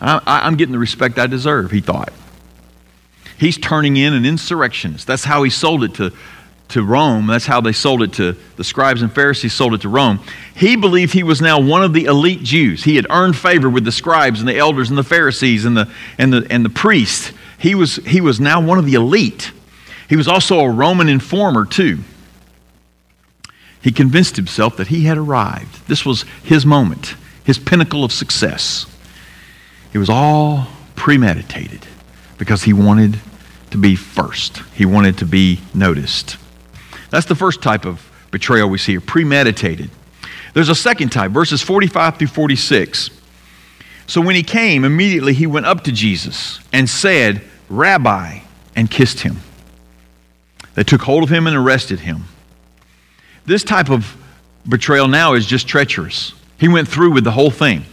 I, 0.00 0.20
I'm 0.26 0.56
getting 0.56 0.72
the 0.72 0.78
respect 0.78 1.18
I 1.18 1.26
deserve, 1.26 1.70
he 1.70 1.80
thought. 1.80 2.12
He's 3.38 3.56
turning 3.56 3.96
in 3.96 4.12
an 4.12 4.24
insurrectionist. 4.24 5.06
That's 5.06 5.24
how 5.24 5.42
he 5.42 5.50
sold 5.50 5.84
it 5.84 5.94
to, 5.94 6.12
to 6.68 6.82
Rome. 6.82 7.26
That's 7.26 7.46
how 7.46 7.60
they 7.60 7.72
sold 7.72 8.02
it 8.02 8.12
to 8.14 8.36
the 8.56 8.64
scribes 8.64 9.02
and 9.02 9.12
Pharisees 9.12 9.54
sold 9.54 9.74
it 9.74 9.80
to 9.82 9.88
Rome. 9.88 10.20
He 10.54 10.76
believed 10.76 11.12
he 11.12 11.22
was 11.22 11.40
now 11.40 11.60
one 11.60 11.82
of 11.82 11.92
the 11.92 12.04
elite 12.04 12.42
Jews. 12.42 12.84
He 12.84 12.96
had 12.96 13.06
earned 13.10 13.36
favor 13.36 13.70
with 13.70 13.84
the 13.84 13.92
scribes 13.92 14.40
and 14.40 14.48
the 14.48 14.56
elders 14.56 14.90
and 14.90 14.98
the 14.98 15.04
Pharisees 15.04 15.64
and 15.64 15.76
the 15.76 15.90
and 16.18 16.32
the 16.32 16.46
and 16.50 16.64
the 16.64 16.70
priests. 16.70 17.32
He 17.58 17.74
was 17.74 17.96
he 17.96 18.20
was 18.20 18.38
now 18.38 18.60
one 18.60 18.78
of 18.78 18.84
the 18.84 18.94
elite. 18.94 19.52
He 20.08 20.16
was 20.16 20.28
also 20.28 20.60
a 20.60 20.70
Roman 20.70 21.08
informer 21.08 21.64
too. 21.64 21.98
He 23.80 23.92
convinced 23.92 24.36
himself 24.36 24.76
that 24.76 24.88
he 24.88 25.04
had 25.04 25.16
arrived. 25.16 25.86
This 25.88 26.04
was 26.04 26.24
his 26.42 26.66
moment, 26.66 27.14
his 27.44 27.58
pinnacle 27.58 28.04
of 28.04 28.12
success. 28.12 28.86
It 29.92 29.98
was 29.98 30.10
all 30.10 30.66
premeditated 30.96 31.86
because 32.36 32.64
he 32.64 32.72
wanted 32.72 33.18
to 33.70 33.78
be 33.78 33.96
first. 33.96 34.58
He 34.74 34.84
wanted 34.84 35.18
to 35.18 35.26
be 35.26 35.60
noticed. 35.74 36.36
That's 37.10 37.26
the 37.26 37.34
first 37.34 37.62
type 37.62 37.84
of 37.84 38.04
betrayal 38.30 38.68
we 38.68 38.78
see 38.78 38.92
here, 38.92 39.00
premeditated. 39.00 39.90
There's 40.54 40.68
a 40.68 40.74
second 40.74 41.10
type, 41.10 41.30
verses 41.30 41.62
45 41.62 42.18
through 42.18 42.28
46. 42.28 43.10
So 44.06 44.20
when 44.20 44.34
he 44.34 44.42
came, 44.42 44.84
immediately 44.84 45.34
he 45.34 45.46
went 45.46 45.66
up 45.66 45.84
to 45.84 45.92
Jesus 45.92 46.60
and 46.72 46.88
said, 46.88 47.42
Rabbi, 47.68 48.40
and 48.74 48.90
kissed 48.90 49.20
him. 49.20 49.38
They 50.74 50.84
took 50.84 51.02
hold 51.02 51.22
of 51.22 51.28
him 51.28 51.46
and 51.46 51.56
arrested 51.56 52.00
him. 52.00 52.24
This 53.44 53.64
type 53.64 53.90
of 53.90 54.16
betrayal 54.68 55.08
now 55.08 55.34
is 55.34 55.46
just 55.46 55.66
treacherous. 55.66 56.32
He 56.58 56.68
went 56.68 56.88
through 56.88 57.12
with 57.12 57.24
the 57.24 57.30
whole 57.30 57.50
thing. 57.50 57.84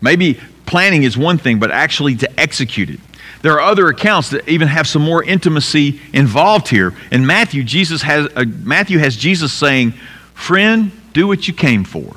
Maybe 0.00 0.38
planning 0.66 1.02
is 1.02 1.16
one 1.16 1.38
thing, 1.38 1.58
but 1.58 1.70
actually 1.70 2.16
to 2.16 2.40
execute 2.40 2.90
it. 2.90 3.00
There 3.44 3.52
are 3.52 3.60
other 3.60 3.88
accounts 3.88 4.30
that 4.30 4.48
even 4.48 4.68
have 4.68 4.88
some 4.88 5.02
more 5.02 5.22
intimacy 5.22 6.00
involved 6.14 6.68
here. 6.68 6.94
In 7.12 7.26
Matthew, 7.26 7.62
Jesus 7.62 8.00
has 8.00 8.26
uh, 8.34 8.46
Matthew 8.46 8.96
has 8.96 9.16
Jesus 9.16 9.52
saying, 9.52 9.92
"Friend, 10.32 10.90
do 11.12 11.26
what 11.26 11.46
you 11.46 11.52
came 11.52 11.84
for." 11.84 12.16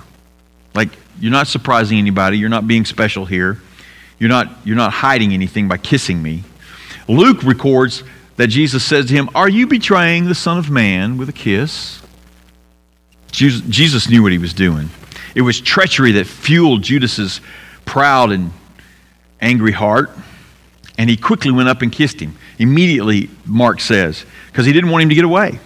Like 0.73 0.87
you're 1.19 1.33
not 1.33 1.47
surprising 1.47 1.97
anybody. 1.97 2.37
You're 2.37 2.47
not 2.47 2.65
being 2.65 2.85
special 2.85 3.25
here. 3.25 3.59
You're 4.19 4.29
not 4.29 4.47
you're 4.63 4.77
not 4.77 4.93
hiding 4.93 5.33
anything 5.33 5.67
by 5.67 5.75
kissing 5.75 6.23
me. 6.23 6.45
Luke 7.09 7.43
records 7.43 8.05
that 8.37 8.47
Jesus 8.47 8.85
says 8.85 9.07
to 9.07 9.13
him, 9.13 9.29
"Are 9.35 9.49
you 9.49 9.67
betraying 9.67 10.29
the 10.29 10.35
Son 10.35 10.57
of 10.57 10.69
Man 10.69 11.17
with 11.17 11.27
a 11.27 11.33
kiss?" 11.33 12.01
Jesus 13.31 14.09
knew 14.09 14.23
what 14.23 14.31
he 14.31 14.37
was 14.37 14.53
doing. 14.53 14.89
It 15.35 15.41
was 15.41 15.59
treachery 15.59 16.13
that 16.13 16.25
fueled 16.25 16.83
Judas's 16.83 17.41
proud 17.83 18.31
and 18.31 18.53
angry 19.41 19.73
heart 19.73 20.09
and 20.97 21.09
he 21.09 21.17
quickly 21.17 21.51
went 21.51 21.69
up 21.69 21.81
and 21.81 21.91
kissed 21.91 22.19
him. 22.19 22.35
Immediately, 22.57 23.29
Mark 23.45 23.79
says, 23.79 24.25
because 24.47 24.65
he 24.65 24.73
didn't 24.73 24.89
want 24.89 25.03
him 25.03 25.09
to 25.09 25.15
get 25.15 25.25
away. 25.25 25.59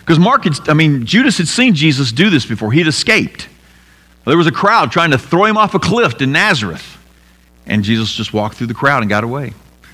Because 0.00 0.18
Mark, 0.18 0.44
had, 0.44 0.68
I 0.68 0.74
mean, 0.74 1.04
Judas 1.04 1.38
had 1.38 1.48
seen 1.48 1.74
Jesus 1.74 2.12
do 2.12 2.30
this 2.30 2.46
before. 2.46 2.72
He'd 2.72 2.86
escaped. 2.86 3.48
There 4.24 4.36
was 4.36 4.46
a 4.46 4.52
crowd 4.52 4.90
trying 4.92 5.10
to 5.10 5.18
throw 5.18 5.44
him 5.44 5.56
off 5.56 5.74
a 5.74 5.78
cliff 5.78 6.20
in 6.20 6.32
Nazareth. 6.32 6.98
And 7.66 7.84
Jesus 7.84 8.12
just 8.12 8.32
walked 8.32 8.56
through 8.56 8.68
the 8.68 8.74
crowd 8.74 9.02
and 9.02 9.08
got 9.08 9.24
away. 9.24 9.52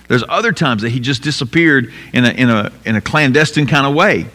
There's 0.09 0.25
other 0.28 0.52
times 0.52 0.83
that 0.83 0.90
he 0.90 1.00
just 1.00 1.23
disappeared 1.23 1.93
in 2.12 2.25
a, 2.25 2.31
in 2.31 2.49
a, 2.49 2.73
in 2.85 2.97
a 2.97 3.00
clandestine 3.00 3.66
kind 3.66 3.87
of 3.87 3.95
way 3.95 4.26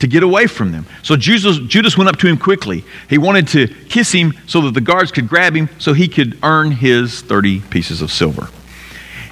to 0.00 0.06
get 0.06 0.22
away 0.22 0.46
from 0.46 0.72
them. 0.72 0.86
So 1.02 1.16
Judas, 1.16 1.58
Judas 1.58 1.96
went 1.96 2.08
up 2.08 2.16
to 2.16 2.26
him 2.26 2.36
quickly. 2.36 2.84
He 3.08 3.18
wanted 3.18 3.48
to 3.48 3.68
kiss 3.68 4.12
him 4.12 4.34
so 4.46 4.62
that 4.62 4.74
the 4.74 4.80
guards 4.80 5.12
could 5.12 5.28
grab 5.28 5.54
him 5.54 5.68
so 5.78 5.92
he 5.92 6.08
could 6.08 6.38
earn 6.42 6.72
his 6.72 7.20
30 7.20 7.60
pieces 7.60 8.02
of 8.02 8.10
silver. 8.10 8.48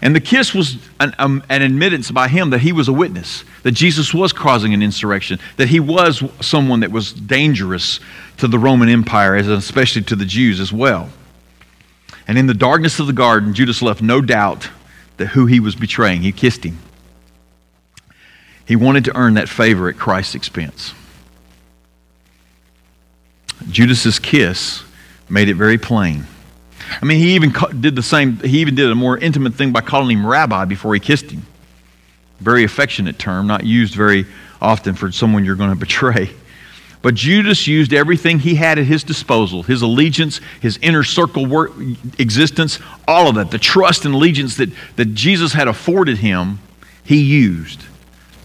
And 0.00 0.14
the 0.14 0.20
kiss 0.20 0.54
was 0.54 0.78
an, 1.00 1.14
um, 1.18 1.42
an, 1.48 1.62
admittance 1.62 2.10
by 2.10 2.28
him 2.28 2.50
that 2.50 2.60
he 2.60 2.72
was 2.72 2.86
a 2.86 2.92
witness, 2.92 3.44
that 3.64 3.72
Jesus 3.72 4.14
was 4.14 4.32
causing 4.32 4.72
an 4.72 4.82
insurrection, 4.82 5.40
that 5.56 5.68
he 5.68 5.80
was 5.80 6.22
someone 6.40 6.80
that 6.80 6.92
was 6.92 7.12
dangerous 7.12 7.98
to 8.36 8.46
the 8.46 8.58
Roman 8.58 8.88
Empire, 8.88 9.34
as 9.34 9.48
especially 9.48 10.02
to 10.02 10.14
the 10.14 10.24
Jews 10.24 10.60
as 10.60 10.72
well. 10.72 11.10
And 12.28 12.38
in 12.38 12.46
the 12.46 12.54
darkness 12.54 13.00
of 13.00 13.08
the 13.08 13.12
garden, 13.12 13.54
Judas 13.54 13.82
left 13.82 14.00
no 14.00 14.20
doubt 14.20 14.68
that 15.16 15.28
who 15.28 15.46
he 15.46 15.58
was 15.58 15.74
betraying. 15.74 16.22
He 16.22 16.30
kissed 16.30 16.64
him. 16.64 16.78
He 18.64 18.76
wanted 18.76 19.04
to 19.06 19.16
earn 19.16 19.34
that 19.34 19.48
favor 19.48 19.88
at 19.88 19.96
Christ's 19.96 20.34
expense. 20.34 20.94
Judas's 23.70 24.18
kiss 24.18 24.84
made 25.28 25.48
it 25.48 25.54
very 25.54 25.78
plain. 25.78 26.26
I 27.00 27.04
mean, 27.04 27.18
he 27.18 27.34
even 27.34 27.52
did 27.80 27.96
the 27.96 28.02
same, 28.02 28.38
he 28.38 28.60
even 28.60 28.74
did 28.74 28.90
a 28.90 28.94
more 28.94 29.18
intimate 29.18 29.54
thing 29.54 29.72
by 29.72 29.80
calling 29.80 30.18
him 30.18 30.26
rabbi 30.26 30.64
before 30.64 30.94
he 30.94 31.00
kissed 31.00 31.30
him. 31.30 31.46
Very 32.40 32.64
affectionate 32.64 33.18
term, 33.18 33.46
not 33.46 33.64
used 33.64 33.94
very 33.94 34.26
often 34.60 34.94
for 34.94 35.10
someone 35.12 35.44
you're 35.44 35.56
going 35.56 35.70
to 35.70 35.76
betray. 35.76 36.30
But 37.00 37.14
Judas 37.14 37.66
used 37.66 37.92
everything 37.92 38.40
he 38.40 38.56
had 38.56 38.78
at 38.78 38.86
his 38.86 39.04
disposal 39.04 39.62
his 39.62 39.82
allegiance, 39.82 40.40
his 40.60 40.78
inner 40.82 41.04
circle 41.04 41.46
work, 41.46 41.72
existence, 42.18 42.80
all 43.06 43.28
of 43.28 43.36
that, 43.36 43.50
the 43.50 43.58
trust 43.58 44.04
and 44.04 44.14
allegiance 44.14 44.56
that, 44.56 44.70
that 44.96 45.14
Jesus 45.14 45.52
had 45.52 45.68
afforded 45.68 46.18
him, 46.18 46.58
he 47.04 47.22
used 47.22 47.82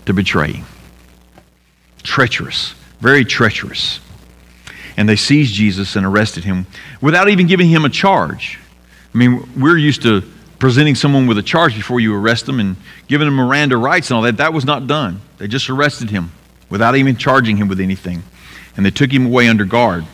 to 0.05 0.13
betray 0.13 0.53
him. 0.53 0.65
Treacherous, 2.03 2.75
very 2.99 3.25
treacherous. 3.25 3.99
And 4.95 5.09
they 5.09 5.15
seized 5.15 5.53
Jesus 5.53 5.95
and 5.95 6.05
arrested 6.05 6.43
him 6.43 6.67
without 7.01 7.29
even 7.29 7.47
giving 7.47 7.69
him 7.69 7.85
a 7.85 7.89
charge. 7.89 8.59
I 9.13 9.17
mean, 9.17 9.49
we're 9.59 9.77
used 9.77 10.03
to 10.03 10.21
presenting 10.59 10.95
someone 10.95 11.27
with 11.27 11.37
a 11.37 11.43
charge 11.43 11.75
before 11.75 11.99
you 11.99 12.15
arrest 12.15 12.45
them 12.45 12.59
and 12.59 12.75
giving 13.07 13.27
them 13.27 13.35
Miranda 13.35 13.77
rights 13.77 14.09
and 14.09 14.17
all 14.17 14.23
that. 14.23 14.37
That 14.37 14.53
was 14.53 14.65
not 14.65 14.87
done. 14.87 15.21
They 15.37 15.47
just 15.47 15.69
arrested 15.69 16.09
him 16.09 16.31
without 16.69 16.95
even 16.95 17.17
charging 17.17 17.57
him 17.57 17.67
with 17.67 17.79
anything 17.79 18.23
and 18.75 18.85
they 18.85 18.91
took 18.91 19.11
him 19.11 19.27
away 19.27 19.47
under 19.47 19.65
guard. 19.65 20.05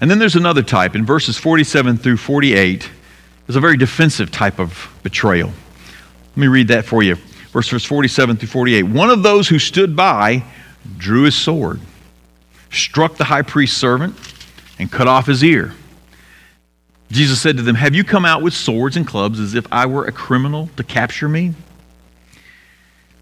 And 0.00 0.10
then 0.10 0.18
there's 0.18 0.36
another 0.36 0.62
type. 0.62 0.94
In 0.94 1.06
verses 1.06 1.38
47 1.38 1.96
through 1.96 2.18
48, 2.18 2.90
there's 3.46 3.56
a 3.56 3.60
very 3.60 3.76
defensive 3.76 4.30
type 4.30 4.58
of 4.58 4.92
betrayal. 5.02 5.48
Let 5.48 6.36
me 6.36 6.46
read 6.48 6.68
that 6.68 6.84
for 6.84 7.02
you. 7.02 7.16
Verses 7.52 7.84
47 7.84 8.36
through 8.36 8.48
48. 8.48 8.82
One 8.82 9.10
of 9.10 9.22
those 9.22 9.48
who 9.48 9.58
stood 9.58 9.94
by 9.94 10.44
drew 10.98 11.22
his 11.22 11.36
sword, 11.36 11.80
struck 12.74 13.16
the 13.16 13.24
high 13.24 13.42
priest's 13.42 13.76
servant, 13.76 14.16
and 14.78 14.90
cut 14.90 15.06
off 15.06 15.26
his 15.26 15.42
ear. 15.42 15.72
Jesus 17.10 17.40
said 17.40 17.56
to 17.58 17.62
them, 17.62 17.76
Have 17.76 17.94
you 17.94 18.04
come 18.04 18.24
out 18.24 18.42
with 18.42 18.54
swords 18.54 18.96
and 18.96 19.06
clubs 19.06 19.38
as 19.38 19.54
if 19.54 19.66
I 19.70 19.86
were 19.86 20.04
a 20.04 20.12
criminal 20.12 20.68
to 20.76 20.84
capture 20.84 21.28
me? 21.28 21.54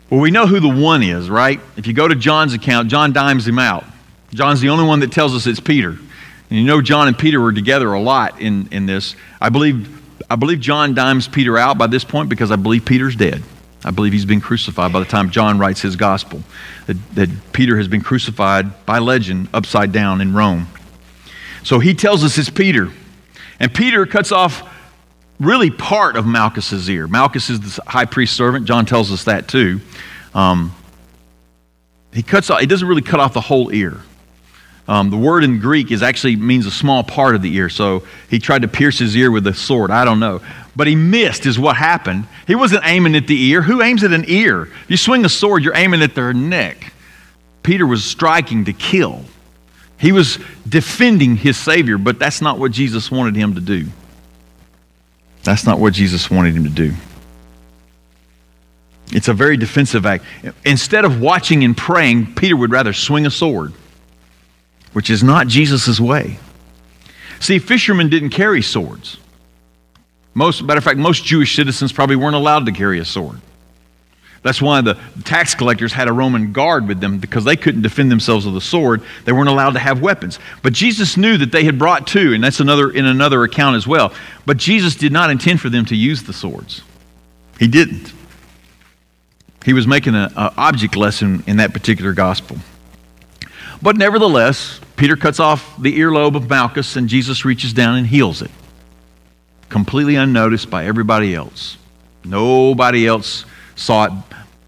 Well, 0.08 0.20
we 0.20 0.30
know 0.30 0.46
who 0.46 0.60
the 0.60 0.68
one 0.68 1.02
is, 1.02 1.30
right? 1.30 1.60
If 1.76 1.86
you 1.86 1.92
go 1.92 2.06
to 2.06 2.14
John's 2.14 2.54
account, 2.54 2.88
John 2.88 3.12
dimes 3.12 3.46
him 3.46 3.58
out. 3.58 3.84
John's 4.32 4.60
the 4.60 4.70
only 4.70 4.84
one 4.84 5.00
that 5.00 5.12
tells 5.12 5.34
us 5.34 5.46
it's 5.46 5.60
Peter. 5.60 5.90
And 5.90 6.58
you 6.58 6.64
know 6.64 6.82
John 6.82 7.08
and 7.08 7.18
Peter 7.18 7.40
were 7.40 7.52
together 7.52 7.92
a 7.92 8.00
lot 8.00 8.40
in, 8.40 8.68
in 8.70 8.86
this. 8.86 9.16
I 9.40 9.48
believe, 9.48 10.02
I 10.30 10.36
believe 10.36 10.60
John 10.60 10.94
dimes 10.94 11.28
Peter 11.28 11.56
out 11.56 11.78
by 11.78 11.86
this 11.86 12.04
point 12.04 12.28
because 12.28 12.50
I 12.50 12.56
believe 12.56 12.84
Peter's 12.84 13.16
dead. 13.16 13.42
I 13.84 13.90
believe 13.90 14.12
he's 14.12 14.24
been 14.24 14.40
crucified 14.40 14.92
by 14.92 15.00
the 15.00 15.06
time 15.06 15.30
John 15.30 15.58
writes 15.58 15.80
his 15.80 15.96
gospel. 15.96 16.42
That, 16.86 17.14
that 17.14 17.52
Peter 17.52 17.76
has 17.76 17.88
been 17.88 18.02
crucified 18.02 18.86
by 18.86 18.98
legend 18.98 19.48
upside 19.52 19.92
down 19.92 20.20
in 20.20 20.34
Rome. 20.34 20.68
So 21.64 21.78
he 21.78 21.94
tells 21.94 22.24
us 22.24 22.38
it's 22.38 22.50
Peter. 22.50 22.90
And 23.58 23.72
Peter 23.72 24.06
cuts 24.06 24.32
off 24.32 24.68
really 25.38 25.70
part 25.70 26.16
of 26.16 26.26
Malchus's 26.26 26.88
ear. 26.88 27.06
Malchus 27.06 27.50
is 27.50 27.76
the 27.76 27.82
high 27.82 28.04
priest's 28.04 28.36
servant. 28.36 28.66
John 28.66 28.86
tells 28.86 29.10
us 29.10 29.24
that 29.24 29.48
too. 29.48 29.80
Um, 30.34 30.74
he 32.12 32.22
cuts 32.22 32.50
off, 32.50 32.60
he 32.60 32.66
doesn't 32.66 32.86
really 32.86 33.02
cut 33.02 33.20
off 33.20 33.32
the 33.32 33.40
whole 33.40 33.72
ear. 33.72 34.00
Um, 34.88 35.10
the 35.10 35.16
word 35.16 35.44
in 35.44 35.60
Greek 35.60 35.90
is 35.90 36.02
actually 36.02 36.36
means 36.36 36.66
a 36.66 36.70
small 36.70 37.04
part 37.04 37.34
of 37.34 37.42
the 37.42 37.54
ear. 37.54 37.68
So 37.68 38.02
he 38.28 38.38
tried 38.38 38.62
to 38.62 38.68
pierce 38.68 38.98
his 38.98 39.16
ear 39.16 39.30
with 39.30 39.46
a 39.46 39.54
sword. 39.54 39.90
I 39.90 40.04
don't 40.04 40.20
know. 40.20 40.40
But 40.74 40.86
he 40.86 40.94
missed, 40.94 41.44
is 41.44 41.58
what 41.58 41.76
happened. 41.76 42.26
He 42.46 42.54
wasn't 42.54 42.84
aiming 42.86 43.14
at 43.14 43.26
the 43.26 43.40
ear. 43.48 43.62
Who 43.62 43.82
aims 43.82 44.04
at 44.04 44.12
an 44.12 44.24
ear? 44.26 44.68
You 44.88 44.96
swing 44.96 45.24
a 45.24 45.28
sword, 45.28 45.62
you're 45.62 45.76
aiming 45.76 46.02
at 46.02 46.14
their 46.14 46.32
neck. 46.32 46.92
Peter 47.62 47.86
was 47.86 48.04
striking 48.04 48.64
to 48.64 48.72
kill. 48.72 49.22
He 49.98 50.12
was 50.12 50.38
defending 50.68 51.36
his 51.36 51.56
Savior, 51.56 51.98
but 51.98 52.18
that's 52.18 52.40
not 52.40 52.58
what 52.58 52.72
Jesus 52.72 53.10
wanted 53.10 53.36
him 53.36 53.54
to 53.54 53.60
do. 53.60 53.86
That's 55.44 55.64
not 55.64 55.78
what 55.78 55.92
Jesus 55.92 56.30
wanted 56.30 56.54
him 56.54 56.64
to 56.64 56.70
do. 56.70 56.94
It's 59.12 59.28
a 59.28 59.34
very 59.34 59.56
defensive 59.56 60.06
act. 60.06 60.24
Instead 60.64 61.04
of 61.04 61.20
watching 61.20 61.62
and 61.64 61.76
praying, 61.76 62.34
Peter 62.34 62.56
would 62.56 62.70
rather 62.70 62.92
swing 62.92 63.26
a 63.26 63.30
sword, 63.30 63.74
which 64.92 65.10
is 65.10 65.22
not 65.22 65.48
Jesus' 65.48 66.00
way. 66.00 66.38
See, 67.38 67.58
fishermen 67.58 68.08
didn't 68.08 68.30
carry 68.30 68.62
swords. 68.62 69.18
Most, 70.34 70.62
matter 70.62 70.78
of 70.78 70.84
fact, 70.84 70.98
most 70.98 71.24
Jewish 71.24 71.54
citizens 71.54 71.92
probably 71.92 72.16
weren't 72.16 72.36
allowed 72.36 72.66
to 72.66 72.72
carry 72.72 72.98
a 72.98 73.04
sword. 73.04 73.40
That's 74.42 74.60
why 74.60 74.80
the 74.80 74.98
tax 75.24 75.54
collectors 75.54 75.92
had 75.92 76.08
a 76.08 76.12
Roman 76.12 76.52
guard 76.52 76.88
with 76.88 77.00
them 77.00 77.18
because 77.18 77.44
they 77.44 77.54
couldn't 77.54 77.82
defend 77.82 78.10
themselves 78.10 78.44
with 78.44 78.56
a 78.56 78.60
sword. 78.60 79.02
They 79.24 79.30
weren't 79.30 79.48
allowed 79.48 79.74
to 79.74 79.78
have 79.78 80.02
weapons. 80.02 80.40
But 80.62 80.72
Jesus 80.72 81.16
knew 81.16 81.36
that 81.38 81.52
they 81.52 81.62
had 81.62 81.78
brought 81.78 82.08
two, 82.08 82.32
and 82.32 82.42
that's 82.42 82.58
another 82.58 82.90
in 82.90 83.06
another 83.06 83.44
account 83.44 83.76
as 83.76 83.86
well. 83.86 84.12
But 84.44 84.56
Jesus 84.56 84.96
did 84.96 85.12
not 85.12 85.30
intend 85.30 85.60
for 85.60 85.68
them 85.68 85.84
to 85.86 85.96
use 85.96 86.24
the 86.24 86.32
swords. 86.32 86.82
He 87.60 87.68
didn't. 87.68 88.12
He 89.64 89.72
was 89.72 89.86
making 89.86 90.16
an 90.16 90.32
object 90.36 90.96
lesson 90.96 91.44
in 91.46 91.58
that 91.58 91.72
particular 91.72 92.12
gospel. 92.12 92.56
But 93.80 93.96
nevertheless, 93.96 94.80
Peter 94.96 95.14
cuts 95.14 95.38
off 95.38 95.80
the 95.80 95.96
earlobe 95.98 96.34
of 96.34 96.50
Malchus, 96.50 96.96
and 96.96 97.08
Jesus 97.08 97.44
reaches 97.44 97.72
down 97.72 97.96
and 97.96 98.06
heals 98.08 98.42
it. 98.42 98.50
Completely 99.72 100.16
unnoticed 100.16 100.68
by 100.68 100.84
everybody 100.84 101.34
else. 101.34 101.78
Nobody 102.26 103.06
else 103.06 103.46
saw 103.74 104.04
it, 104.04 104.12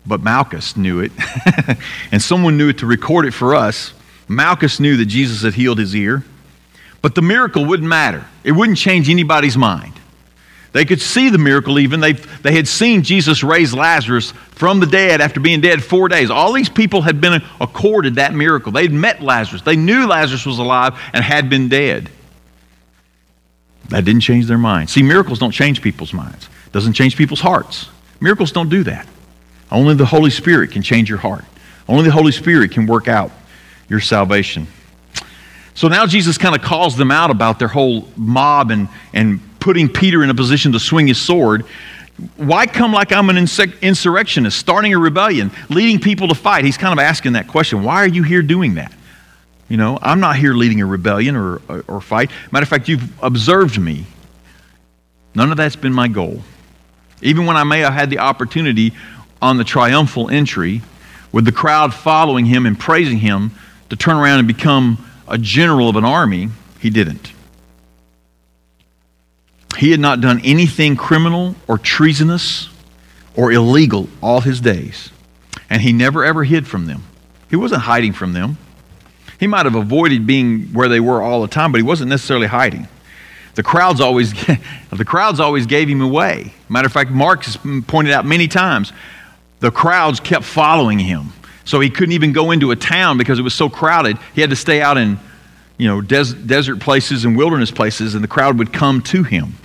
but 0.07 0.23
Malchus 0.23 0.79
knew 0.79 1.01
it. 1.01 1.13
and 2.11 2.23
someone 2.23 2.57
knew 2.57 2.71
it 2.71 2.79
to 2.79 2.87
record 2.87 3.27
it 3.27 3.33
for 3.33 3.55
us. 3.55 3.93
Malchus 4.29 4.81
knew 4.81 4.97
that 4.97 5.05
Jesus 5.05 5.43
had 5.43 5.53
healed 5.53 5.79
his 5.79 5.95
ear. 5.95 6.25
But 7.03 7.15
the 7.15 7.21
miracle 7.21 7.67
wouldn't 7.67 7.87
matter, 7.87 8.25
it 8.45 8.53
wouldn't 8.53 8.79
change 8.79 9.11
anybody's 9.11 9.59
mind. 9.59 9.93
They 10.73 10.87
could 10.87 11.03
see 11.03 11.29
the 11.29 11.37
miracle 11.37 11.79
even. 11.79 12.01
They, 12.01 12.15
they 12.15 12.55
had 12.55 12.67
seen 12.67 13.03
Jesus 13.03 13.45
raise 13.45 13.75
Lazarus 13.75 14.33
from 14.53 14.81
the 14.81 14.87
dead 14.87 15.21
after 15.21 15.39
being 15.39 15.61
dead 15.61 15.85
four 15.85 16.09
days. 16.09 16.31
All 16.31 16.55
these 16.55 16.71
people 16.71 17.03
had 17.03 17.21
been 17.21 17.43
accorded 17.61 18.15
that 18.15 18.33
miracle. 18.33 18.73
They'd 18.73 18.91
met 18.91 19.21
Lazarus. 19.21 19.61
They 19.61 19.77
knew 19.77 20.07
Lazarus 20.07 20.47
was 20.47 20.59
alive 20.59 20.99
and 21.13 21.23
had 21.23 21.51
been 21.51 21.69
dead. 21.69 22.09
That 23.89 24.05
didn't 24.05 24.23
change 24.23 24.47
their 24.47 24.59
minds. 24.59 24.93
See, 24.93 25.03
miracles 25.03 25.39
don't 25.39 25.53
change 25.53 25.83
people's 25.83 26.13
minds. 26.13 26.49
Doesn't 26.73 26.95
change 26.95 27.17
people's 27.17 27.41
hearts. 27.41 27.89
Miracles 28.21 28.53
don't 28.53 28.69
do 28.69 28.83
that. 28.85 29.07
Only 29.71 29.95
the 29.95 30.07
Holy 30.07 30.31
Spirit 30.31 30.71
can 30.71 30.83
change 30.83 31.09
your 31.09 31.19
heart. 31.19 31.45
Only 31.89 32.05
the 32.05 32.13
Holy 32.13 32.33
Spirit 32.33 32.71
can 32.71 32.87
work 32.87 33.09
out 33.09 33.31
your 33.89 34.01
salvation. 34.01 34.67
So 35.75 35.89
now 35.89 36.07
Jesus 36.07 36.39
kind 36.39 36.55
of 36.55 36.63
calls 36.63 36.97
them 36.97 37.11
out 37.11 37.31
about 37.31 37.59
their 37.59 37.69
whole 37.69 38.09
mob 38.17 38.71
and, 38.71 38.89
and 39.13 39.41
putting 39.61 39.89
Peter 39.89 40.23
in 40.23 40.31
a 40.31 40.35
position 40.35 40.73
to 40.73 40.81
swing 40.81 41.07
his 41.07 41.21
sword. 41.21 41.67
Why 42.37 42.67
come 42.67 42.93
like 42.93 43.13
I'm 43.13 43.29
an 43.29 43.37
insurrectionist, 43.37 44.57
starting 44.57 44.95
a 44.95 44.99
rebellion, 44.99 45.51
leading 45.69 45.99
people 45.99 46.29
to 46.29 46.35
fight? 46.35 46.65
He's 46.65 46.77
kind 46.77 46.93
of 46.93 47.03
asking 47.03 47.33
that 47.33 47.49
question. 47.49 47.83
Why 47.83 47.97
are 47.97 48.09
you 48.09 48.23
here 48.23 48.43
doing 48.43 48.77
that? 48.77 48.93
You 49.69 49.77
know, 49.77 49.99
I'm 50.03 50.21
not 50.21 50.37
here 50.37 50.55
leading 50.55 50.81
a 50.81 50.87
rebellion 50.87 51.37
or, 51.37 51.61
or, 51.69 51.85
or 51.89 52.01
fight. 52.01 52.31
Matter 52.51 52.65
of 52.65 52.69
fact, 52.69 52.89
you've 52.89 53.23
observed 53.23 53.79
me. 53.79 54.07
None 55.35 55.51
of 55.51 55.57
that's 55.57 55.77
been 55.77 55.93
my 55.93 56.09
goal. 56.09 56.43
Even 57.23 57.47
when 57.47 57.57
I 57.57 57.65
may 57.65 57.81
have 57.81 57.93
had 57.93 58.11
the 58.11 58.19
opportunity 58.19 58.93
on 59.41 59.57
the 59.57 59.65
triumphal 59.65 60.31
entry, 60.31 60.83
with 61.33 61.45
the 61.45 61.53
crowd 61.53 61.93
following 61.95 62.47
him 62.47 62.67
and 62.67 62.79
praising 62.79 63.19
him, 63.19 63.53
to 63.91 63.97
turn 63.97 64.17
around 64.17 64.39
and 64.39 64.49
become 64.49 65.05
a 65.27 65.39
general 65.39 65.89
of 65.89 65.97
an 65.97 66.05
army, 66.05 66.49
he 66.81 66.91
didn't. 66.91 67.33
He 69.77 69.91
had 69.91 70.01
not 70.01 70.21
done 70.21 70.41
anything 70.45 70.97
criminal 70.97 71.57
or 71.67 71.79
treasonous 71.79 72.69
or 73.35 73.51
illegal 73.51 74.09
all 74.23 74.41
his 74.41 74.61
days. 74.61 75.11
And 75.69 75.83
he 75.83 75.93
never 75.93 76.25
ever 76.25 76.45
hid 76.45 76.67
from 76.67 76.87
them. 76.87 77.03
He 77.51 77.57
wasn't 77.57 77.83
hiding 77.83 78.13
from 78.13 78.33
them. 78.33 78.59
He 79.45 79.49
might 79.49 79.67
have 79.67 79.75
avoided 79.75 80.27
being 80.27 80.73
where 80.73 80.89
they 80.89 81.01
were 81.01 81.21
all 81.21 81.43
the 81.43 81.49
time, 81.49 81.71
but 81.71 81.77
he 81.77 81.83
wasn't 81.83 82.09
necessarily 82.09 82.47
hiding. 82.47 82.89
The 83.57 83.63
crowds 83.63 84.01
always, 84.01 84.33
the 84.91 85.05
crowds 85.05 85.39
always 85.39 85.67
gave 85.67 85.87
him 85.87 86.01
away. 86.01 86.55
Matter 86.71 86.87
of 86.87 86.95
fact, 86.95 87.11
Mark 87.11 87.45
has 87.45 87.59
pointed 87.87 88.15
out 88.15 88.25
many 88.25 88.49
times, 88.49 88.91
the 89.61 89.71
crowds 89.71 90.19
kept 90.19 90.47
following 90.47 90.99
him. 90.99 91.35
So 91.67 91.79
he 91.81 91.91
couldn't 91.91 92.13
even 92.13 92.33
go 92.33 92.53
into 92.53 92.71
a 92.71 92.77
town 92.77 93.19
because 93.19 93.39
it 93.39 93.43
was 93.43 93.53
so 93.53 93.69
crowded. 93.69 94.17
He 94.35 94.41
had 94.41 94.49
to 94.49 94.57
stay 94.57 94.81
out 94.81 94.97
in, 94.97 95.19
you 95.77 95.89
know, 95.89 96.01
des- 96.01 96.33
desert 96.33 96.81
places 96.81 97.27
and 97.27 97.37
wilderness 97.37 97.71
places, 97.71 98.15
and 98.15 98.25
the 98.25 98.29
crowd 98.29 98.59
would 98.59 98.73
come 98.73 99.03
to 99.03 99.25
him. 99.25 99.57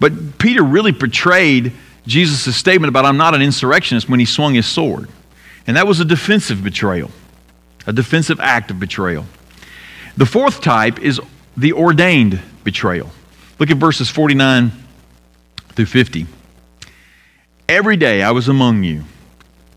But 0.00 0.38
Peter 0.38 0.64
really 0.64 0.90
portrayed 0.90 1.74
Jesus' 2.08 2.56
statement 2.56 2.88
about, 2.88 3.04
I'm 3.04 3.18
not 3.18 3.36
an 3.36 3.40
insurrectionist, 3.40 4.08
when 4.08 4.18
he 4.18 4.26
swung 4.26 4.54
his 4.54 4.66
sword. 4.66 5.08
And 5.68 5.76
that 5.76 5.86
was 5.86 6.00
a 6.00 6.04
defensive 6.04 6.64
betrayal, 6.64 7.12
a 7.88 7.92
defensive 7.92 8.38
act 8.38 8.70
of 8.70 8.78
betrayal. 8.78 9.24
The 10.18 10.26
fourth 10.26 10.60
type 10.60 11.00
is 11.00 11.18
the 11.56 11.72
ordained 11.72 12.38
betrayal. 12.62 13.10
Look 13.58 13.70
at 13.70 13.78
verses 13.78 14.10
49 14.10 14.70
through 15.70 15.86
50. 15.86 16.26
Every 17.66 17.96
day 17.96 18.22
I 18.22 18.30
was 18.32 18.46
among 18.46 18.84
you, 18.84 19.04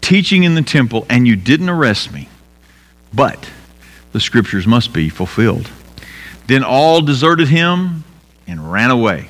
teaching 0.01 0.43
in 0.43 0.55
the 0.55 0.61
temple, 0.61 1.05
and 1.09 1.25
you 1.25 1.37
didn't 1.37 1.69
arrest 1.69 2.11
me. 2.11 2.27
But 3.13 3.49
the 4.11 4.19
scriptures 4.19 4.67
must 4.67 4.91
be 4.91 5.07
fulfilled. 5.07 5.69
Then 6.47 6.65
all 6.65 7.01
deserted 7.01 7.47
him 7.47 8.03
and 8.45 8.73
ran 8.73 8.91
away. 8.91 9.29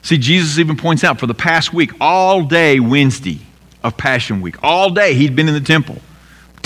See, 0.00 0.16
Jesus 0.16 0.58
even 0.58 0.78
points 0.78 1.04
out 1.04 1.20
for 1.20 1.26
the 1.26 1.34
past 1.34 1.74
week, 1.74 1.92
all 2.00 2.42
day 2.42 2.80
Wednesday 2.80 3.40
of 3.82 3.98
Passion 3.98 4.40
Week, 4.40 4.56
all 4.62 4.88
day 4.88 5.12
he'd 5.12 5.36
been 5.36 5.46
in 5.46 5.54
the 5.54 5.60
temple, 5.60 5.98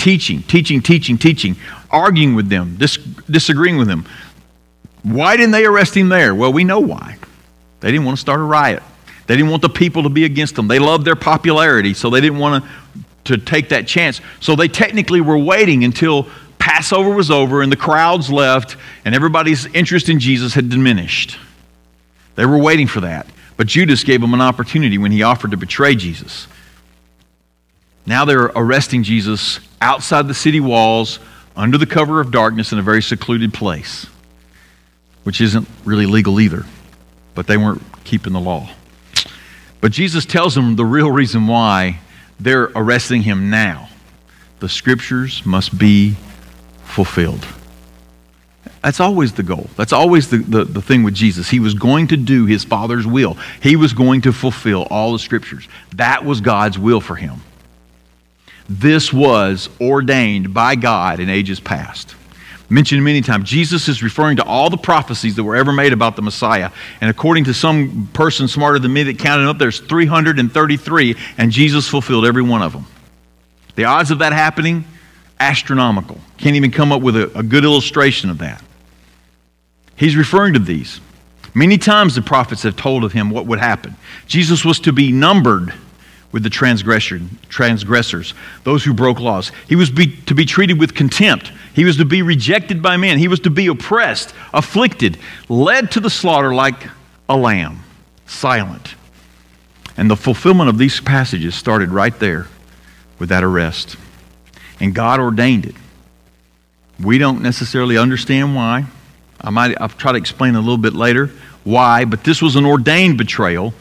teaching, 0.05 0.43
teaching, 0.43 0.83
teaching, 0.83 1.17
teaching, 1.17 1.55
arguing 1.89 2.35
with 2.35 2.47
them, 2.47 2.75
dis- 2.77 2.97
disagreeing 3.27 3.75
with 3.75 3.87
them. 3.87 4.05
Why 5.01 5.35
didn't 5.35 5.49
they 5.49 5.65
arrest 5.65 5.97
him 5.97 6.09
there? 6.09 6.35
Well, 6.35 6.53
we 6.53 6.63
know 6.63 6.79
why. 6.79 7.17
They 7.79 7.89
didn't 7.89 8.05
want 8.05 8.17
to 8.17 8.21
start 8.21 8.39
a 8.39 8.43
riot. 8.43 8.83
They 9.25 9.35
didn't 9.35 9.49
want 9.49 9.63
the 9.63 9.69
people 9.69 10.03
to 10.03 10.09
be 10.09 10.23
against 10.23 10.53
them. 10.53 10.67
They 10.67 10.77
loved 10.77 11.05
their 11.05 11.15
popularity, 11.15 11.95
so 11.95 12.11
they 12.11 12.21
didn't 12.21 12.37
want 12.37 12.63
to, 12.63 13.35
to 13.35 13.43
take 13.43 13.69
that 13.69 13.87
chance. 13.87 14.21
So 14.41 14.55
they 14.55 14.67
technically 14.67 15.21
were 15.21 15.39
waiting 15.39 15.83
until 15.83 16.27
Passover 16.59 17.09
was 17.09 17.31
over 17.31 17.63
and 17.63 17.71
the 17.71 17.75
crowds 17.75 18.31
left 18.31 18.77
and 19.05 19.15
everybody's 19.15 19.65
interest 19.73 20.07
in 20.07 20.19
Jesus 20.19 20.53
had 20.53 20.69
diminished. 20.69 21.39
They 22.35 22.45
were 22.45 22.59
waiting 22.59 22.85
for 22.85 23.01
that. 23.01 23.25
But 23.57 23.65
Judas 23.65 24.03
gave 24.03 24.21
them 24.21 24.35
an 24.35 24.41
opportunity 24.41 24.99
when 24.99 25.11
he 25.11 25.23
offered 25.23 25.49
to 25.49 25.57
betray 25.57 25.95
Jesus. 25.95 26.47
Now 28.05 28.25
they're 28.25 28.51
arresting 28.55 29.01
Jesus 29.01 29.59
outside 29.81 30.27
the 30.27 30.33
city 30.33 30.59
walls, 30.59 31.19
under 31.55 31.77
the 31.77 31.85
cover 31.85 32.19
of 32.19 32.31
darkness, 32.31 32.71
in 32.71 32.79
a 32.79 32.83
very 32.83 33.01
secluded 33.01 33.53
place, 33.53 34.07
which 35.23 35.41
isn't 35.41 35.67
really 35.83 36.05
legal 36.05 36.39
either. 36.39 36.65
But 37.33 37.47
they 37.47 37.57
weren't 37.57 37.81
keeping 38.03 38.33
the 38.33 38.39
law. 38.39 38.69
But 39.81 39.91
Jesus 39.91 40.25
tells 40.25 40.55
them 40.55 40.75
the 40.75 40.85
real 40.85 41.11
reason 41.11 41.47
why 41.47 41.99
they're 42.39 42.71
arresting 42.75 43.21
him 43.21 43.49
now. 43.49 43.89
The 44.59 44.69
scriptures 44.69 45.45
must 45.45 45.77
be 45.77 46.15
fulfilled. 46.83 47.45
That's 48.81 48.99
always 48.99 49.33
the 49.33 49.43
goal. 49.43 49.69
That's 49.75 49.93
always 49.93 50.29
the, 50.29 50.37
the, 50.37 50.63
the, 50.63 50.81
thing 50.81 51.03
with 51.03 51.15
Jesus. 51.15 51.49
He 51.49 51.59
was 51.59 51.73
going 51.73 52.07
to 52.09 52.17
do 52.17 52.45
his 52.45 52.63
Father's 52.63 53.07
will, 53.07 53.37
he 53.61 53.75
was 53.75 53.93
going 53.93 54.21
to 54.21 54.31
fulfill 54.31 54.83
all 54.83 55.13
the 55.13 55.19
scriptures. 55.19 55.67
That 55.95 56.23
was 56.23 56.41
God's 56.41 56.77
will 56.77 57.01
for 57.01 57.15
him. 57.15 57.41
This 58.67 59.13
was 59.13 59.69
ordained 59.79 60.53
by 60.53 60.75
God 60.75 61.19
in 61.19 61.29
ages 61.29 61.59
past. 61.59 62.15
Mentioned 62.67 63.03
many 63.03 63.21
times, 63.21 63.47
Jesus 63.47 63.87
is 63.87 64.01
referring 64.01 64.37
to 64.37 64.43
all 64.43 64.71
the 64.71 64.77
prophecies 64.77 65.35
that 65.35 65.43
were 65.43 65.55
ever 65.55 65.71
made 65.71 65.93
about 65.93 66.15
the 66.15 66.23
Messiah. 66.23 66.71
And 66.99 67.09
according 67.11 67.43
to 67.43 67.53
some 67.53 68.09
person 68.13 68.47
smarter 68.47 68.79
than 68.79 68.91
me 68.91 69.03
that 69.03 69.19
counted 69.19 69.43
them 69.43 69.49
up, 69.49 69.59
there's 69.59 69.79
333, 69.81 71.15
and 71.37 71.51
Jesus 71.51 71.87
fulfilled 71.87 72.25
every 72.25 72.41
one 72.41 72.63
of 72.63 72.73
them. 72.73 72.87
The 73.75 73.85
odds 73.85 74.09
of 74.09 74.19
that 74.19 74.33
happening, 74.33 74.83
astronomical. 75.39 76.19
Can't 76.37 76.55
even 76.55 76.71
come 76.71 76.91
up 76.91 77.03
with 77.03 77.15
a, 77.15 77.37
a 77.37 77.43
good 77.43 77.65
illustration 77.65 78.31
of 78.31 78.39
that. 78.39 78.63
He's 79.95 80.15
referring 80.15 80.53
to 80.53 80.59
these. 80.59 80.99
Many 81.53 81.77
times 81.77 82.15
the 82.15 82.21
prophets 82.21 82.63
have 82.63 82.75
told 82.75 83.03
of 83.03 83.13
him 83.13 83.29
what 83.29 83.45
would 83.45 83.59
happen. 83.59 83.95
Jesus 84.25 84.65
was 84.65 84.79
to 84.81 84.91
be 84.91 85.11
numbered 85.11 85.73
with 86.35 86.43
the 86.43 86.49
transgressors, 86.49 88.33
those 88.65 88.83
who 88.83 88.93
broke 88.93 89.21
laws. 89.21 89.53
He 89.69 89.77
was 89.77 89.89
be, 89.89 90.17
to 90.23 90.35
be 90.35 90.43
treated 90.43 90.77
with 90.77 90.93
contempt. 90.93 91.49
He 91.73 91.85
was 91.85 91.95
to 91.95 92.03
be 92.03 92.21
rejected 92.23 92.81
by 92.81 92.97
men. 92.97 93.19
He 93.19 93.29
was 93.29 93.39
to 93.39 93.49
be 93.49 93.67
oppressed, 93.67 94.35
afflicted, 94.53 95.17
led 95.47 95.91
to 95.91 96.01
the 96.01 96.09
slaughter 96.09 96.53
like 96.53 96.89
a 97.29 97.37
lamb, 97.37 97.83
silent. 98.25 98.95
And 99.95 100.11
the 100.11 100.17
fulfillment 100.17 100.67
of 100.67 100.77
these 100.77 100.99
passages 100.99 101.55
started 101.55 101.91
right 101.91 102.19
there 102.19 102.47
with 103.17 103.29
that 103.29 103.45
arrest. 103.45 103.95
And 104.81 104.93
God 104.93 105.21
ordained 105.21 105.65
it. 105.65 105.75
We 107.01 107.17
don't 107.17 107.43
necessarily 107.43 107.97
understand 107.97 108.57
why. 108.57 108.87
I 109.39 109.51
might 109.51 109.79
I'll 109.79 109.87
try 109.87 110.11
to 110.11 110.17
explain 110.17 110.55
a 110.55 110.59
little 110.59 110.77
bit 110.77 110.95
later 110.95 111.31
why, 111.63 112.03
but 112.03 112.25
this 112.25 112.41
was 112.41 112.57
an 112.57 112.65
ordained 112.65 113.17
betrayal. 113.17 113.73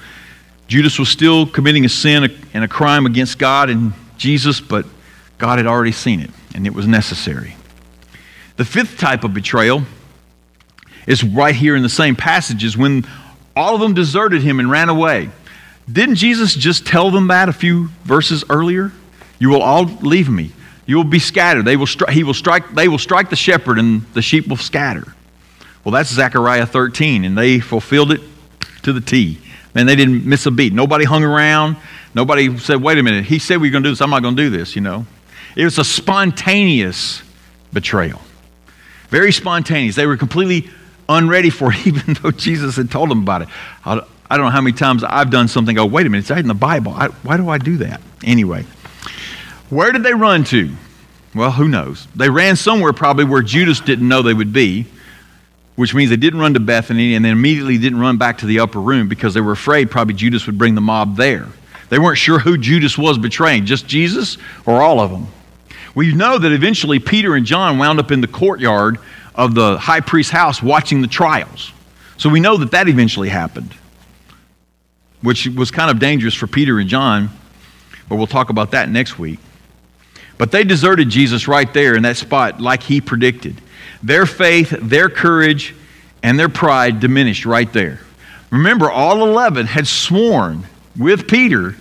Judas 0.67 0.99
was 0.99 1.09
still 1.09 1.47
committing 1.47 1.85
a 1.85 1.89
sin 1.89 2.31
and 2.55 2.65
a 2.65 2.69
crime 2.69 3.07
against 3.07 3.39
God 3.39 3.71
and 3.71 3.93
Jesus, 4.17 4.61
but 4.61 4.87
God 5.39 5.59
had 5.59 5.67
already 5.67 5.93
seen 5.93 6.21
it, 6.21 6.31
and 6.55 6.67
it 6.67 6.75
was 6.75 6.87
necessary. 6.87 7.57
The 8.57 8.65
fifth 8.65 8.99
type 8.99 9.25
of 9.25 9.35
betrayal 9.35 9.83
is 11.07 11.23
right 11.23 11.55
here 11.55 11.77
in 11.77 11.83
the 11.83 11.89
same 11.89 12.17
passages 12.17 12.77
when 12.77 13.07
all 13.57 13.75
of 13.75 13.81
them 13.81 13.95
deserted 13.95 14.43
him 14.43 14.59
and 14.59 14.71
ran 14.71 14.89
away. 14.89 15.31
Didn't 15.91 16.15
Jesus 16.15 16.55
just 16.55 16.87
tell 16.87 17.11
them 17.11 17.29
that 17.29 17.49
a 17.49 17.53
few 17.53 17.89
verses 18.05 18.45
earlier? 18.49 18.93
You 19.39 19.51
will 19.51 19.63
all 19.63 19.85
leave 19.85 20.29
me. 20.31 20.53
You 20.87 20.97
will 20.97 21.05
be 21.05 21.19
scattered. 21.19 21.65
They 21.65 21.77
will 21.77 21.87
stri- 21.87 22.11
he 22.11 22.25
will 22.25 22.35
strike, 22.35 22.75
they 22.75 22.89
will 22.89 22.99
strike 22.99 23.31
the 23.31 23.37
shepherd, 23.37 23.79
and 23.79 24.03
the 24.15 24.23
sheep 24.23 24.49
will 24.49 24.57
scatter. 24.57 25.15
Well, 25.83 25.93
that's 25.93 26.11
Zechariah 26.11 26.67
13, 26.67 27.25
and 27.25 27.37
they 27.37 27.61
fulfilled 27.61 28.13
it 28.13 28.23
to 28.83 28.93
the 28.93 29.01
T. 29.01 29.39
Man, 29.75 29.87
they 29.87 29.97
didn't 29.97 30.25
miss 30.25 30.47
a 30.47 30.51
beat. 30.51 30.73
Nobody 30.73 31.05
hung 31.05 31.25
around. 31.25 31.77
Nobody 32.15 32.57
said, 32.59 32.81
wait 32.81 32.97
a 32.99 33.03
minute, 33.03 33.25
he 33.25 33.39
said 33.39 33.61
we 33.61 33.69
are 33.69 33.73
going 33.73 33.83
to 33.83 33.89
do 33.89 33.93
this. 33.93 34.01
I'm 34.01 34.11
not 34.11 34.23
going 34.23 34.37
to 34.37 34.43
do 34.43 34.51
this, 34.51 34.77
you 34.77 34.83
know. 34.83 35.05
It 35.57 35.65
was 35.65 35.79
a 35.79 35.85
spontaneous 35.85 37.23
betrayal. 37.73 38.21
Very 39.09 39.33
spontaneous. 39.33 39.97
They 39.97 40.07
were 40.07 40.17
completely 40.17 40.71
unready 41.09 41.51
for 41.51 41.73
it, 41.73 41.87
even 41.87 42.15
though 42.23 42.31
Jesus 42.31 42.77
had 42.77 42.91
told 42.91 43.11
them 43.11 43.23
about 43.23 43.43
it. 43.43 43.49
I, 43.85 44.01
I 44.31 44.37
don't 44.37 44.47
know 44.47 44.51
how 44.51 44.61
many 44.61 44.77
times 44.77 45.05
I've 45.05 45.31
done 45.31 45.49
something, 45.49 45.75
go, 45.75 45.87
wait 45.87 46.07
a 46.07 46.11
minute, 46.11 46.23
it's 46.23 46.31
right 46.31 46.39
in 46.39 46.49
the 46.49 46.55
Bible. 46.55 46.93
I, 46.93 47.09
why 47.09 47.37
do 47.37 47.49
I 47.49 47.59
do 47.59 47.79
that? 47.79 48.01
Anyway, 48.25 48.65
where 49.71 49.93
did 49.93 50.03
they 50.03 50.15
run 50.15 50.45
to? 50.45 50.71
Well, 51.35 51.51
who 51.51 51.69
knows? 51.69 52.07
They 52.15 52.31
ran 52.31 52.55
somewhere 52.55 52.93
probably 52.93 53.25
where 53.25 53.43
Judas 53.43 53.81
didn't 53.81 54.09
know 54.09 54.23
they 54.23 54.35
would 54.35 54.53
be 54.53 54.87
which 55.77 55.95
means 55.95 56.11
they 56.11 56.17
didn't 56.17 56.41
run 56.41 56.55
to 56.55 56.61
Bethany 56.61 57.15
and 57.15 57.25
then 57.25 57.33
immediately 57.33 57.79
didn't 57.79 58.01
run 58.01 58.17
back 58.17 58.39
to 58.39 58.47
the 58.47 58.61
upper 58.61 58.81
room 58.81 59.09
because 59.09 59.35
they 59.35 59.41
were 59.41 59.53
afraid 59.53 59.91
probably 59.91 60.15
Judas 60.15 60.47
would 60.47 60.59
bring 60.59 60.75
the 60.75 60.81
mob 60.81 61.17
there. 61.17 61.49
They 61.89 61.99
weren't 61.99 62.19
sure 62.19 62.39
who 62.39 62.57
Judas 62.57 62.97
was 62.97 63.19
betraying, 63.19 63.67
just 63.67 63.87
Jesus 63.87 64.39
or 64.67 64.83
all 64.83 65.01
of 65.01 65.11
them. 65.11 65.27
We 65.95 66.15
know 66.15 66.39
that 66.39 66.53
eventually 66.53 66.99
Peter 66.99 67.35
and 67.35 67.47
John 67.47 67.79
wound 67.79 68.01
up 68.01 68.11
in 68.11 68.21
the 68.21 68.27
courtyard 68.27 68.99
of 69.35 69.55
the 69.55 69.79
high 69.79 70.01
priest's 70.01 70.33
house 70.33 70.63
watching 70.63 71.03
the 71.03 71.09
trials. 71.09 71.73
So 72.17 72.29
we 72.29 72.41
know 72.41 72.57
that 72.59 72.71
that 72.71 72.89
eventually 72.89 73.29
happened, 73.29 73.75
which 75.23 75.47
was 75.49 75.71
kind 75.71 75.91
of 75.91 75.99
dangerous 75.99 76.35
for 76.35 76.47
Peter 76.47 76.79
and 76.79 76.89
John, 76.89 77.31
but 78.09 78.17
we'll 78.17 78.27
talk 78.27 78.51
about 78.51 78.71
that 78.73 78.89
next 78.89 79.19
week. 79.19 79.39
But 80.39 80.51
they 80.51 80.65
deserted 80.65 81.11
Jesus 81.11 81.47
right 81.47 81.73
there 81.73 81.95
in 81.95 82.03
that 82.03 82.17
spot, 82.17 82.61
like 82.61 82.83
he 82.83 83.01
predicted. 83.01 83.61
Their 84.05 84.27
faith, 84.27 84.69
their 84.83 85.09
courage, 85.09 85.75
and 86.23 86.39
their 86.39 86.51
pride 86.51 87.01
diminished 87.01 87.47
right 87.47 87.73
there. 87.73 88.01
Remember, 88.51 88.91
all 88.91 89.27
11 89.27 89.67
had 89.67 89.87
sworn 89.87 90.67
with 90.95 91.27
Peter, 91.27 91.75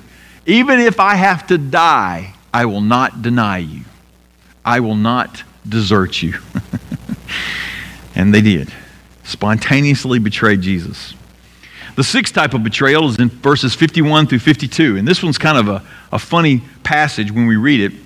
even 0.46 0.80
if 0.80 1.02
I 1.02 1.16
have 1.16 1.46
to 1.48 1.58
die, 1.58 2.34
I 2.54 2.66
will 2.66 2.82
not 2.82 3.22
deny 3.22 3.58
you. 3.58 3.82
I 4.64 4.80
will 4.80 4.96
not 4.96 5.44
desert 5.68 6.22
you. 6.22 6.40
and 8.16 8.34
they 8.34 8.42
did. 8.42 8.72
Spontaneously 9.26 10.20
betrayed 10.20 10.62
Jesus. 10.62 11.16
The 11.98 12.06
sixth 12.06 12.34
type 12.34 12.54
of 12.54 12.64
betrayal 12.64 13.10
is 13.10 13.20
in 13.20 13.30
verses 13.30 13.76
51 13.76 14.28
through 14.28 14.40
52. 14.40 14.96
And 14.96 15.06
this 15.06 15.22
one's 15.22 15.38
kind 15.38 15.58
of 15.58 15.68
a, 15.68 15.84
a 16.14 16.20
funny 16.20 16.62
passage 16.84 17.32
when 17.34 17.48
we 17.48 17.58
read 17.58 17.82
it 17.82 18.03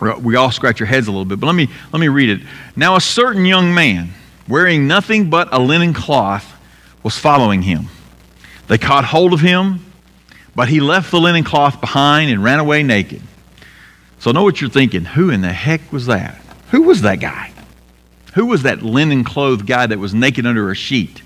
we 0.00 0.36
all 0.36 0.50
scratch 0.50 0.80
our 0.80 0.86
heads 0.86 1.06
a 1.06 1.10
little 1.10 1.24
bit, 1.24 1.40
but 1.40 1.46
let 1.46 1.54
me, 1.54 1.68
let 1.92 2.00
me 2.00 2.08
read 2.08 2.30
it. 2.30 2.46
Now, 2.76 2.96
a 2.96 3.00
certain 3.00 3.44
young 3.44 3.74
man, 3.74 4.10
wearing 4.48 4.86
nothing 4.86 5.30
but 5.30 5.48
a 5.52 5.58
linen 5.58 5.92
cloth, 5.94 6.50
was 7.02 7.16
following 7.16 7.62
him. 7.62 7.88
They 8.66 8.78
caught 8.78 9.04
hold 9.04 9.32
of 9.32 9.40
him, 9.40 9.84
But 10.56 10.68
he 10.68 10.80
left 10.80 11.10
the 11.10 11.20
linen 11.20 11.44
cloth 11.44 11.80
behind 11.80 12.30
and 12.30 12.42
ran 12.42 12.60
away 12.60 12.82
naked. 12.82 13.22
So, 14.20 14.30
know 14.30 14.44
what 14.44 14.60
you're 14.60 14.70
thinking. 14.70 15.04
Who 15.04 15.30
in 15.30 15.42
the 15.42 15.52
heck 15.52 15.92
was 15.92 16.06
that? 16.06 16.40
Who 16.70 16.82
was 16.82 17.02
that 17.02 17.20
guy? 17.20 17.52
Who 18.34 18.46
was 18.46 18.62
that 18.62 18.82
linen 18.82 19.22
clothed 19.22 19.66
guy 19.66 19.86
that 19.86 19.98
was 19.98 20.14
naked 20.14 20.46
under 20.46 20.70
a 20.70 20.74
sheet? 20.74 21.22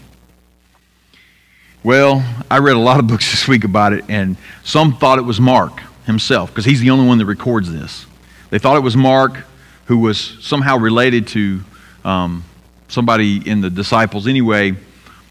Well, 1.83 2.25
I 2.51 2.59
read 2.59 2.77
a 2.77 2.81
lot 2.81 2.99
of 2.99 3.07
books 3.07 3.31
this 3.31 3.47
week 3.47 3.65
about 3.65 3.93
it, 3.93 4.05
and 4.09 4.37
some 4.65 4.97
thought 4.97 5.19
it 5.19 5.23
was 5.23 5.41
Mark 5.41 5.81
himself, 6.07 6.51
because 6.51 6.65
he's 6.65 6.81
the 6.81 6.91
only 6.91 7.07
one 7.07 7.19
that 7.19 7.27
records 7.27 7.73
this. 7.73 8.07
They 8.51 8.59
thought 8.59 8.77
it 8.77 8.83
was 8.83 8.97
Mark, 8.97 9.45
who 9.87 9.99
was 9.99 10.37
somehow 10.41 10.79
related 10.79 11.29
to 11.29 11.61
um, 12.05 12.45
somebody 12.89 13.49
in 13.49 13.61
the 13.61 13.71
disciples. 13.71 14.27
Anyway, 14.27 14.75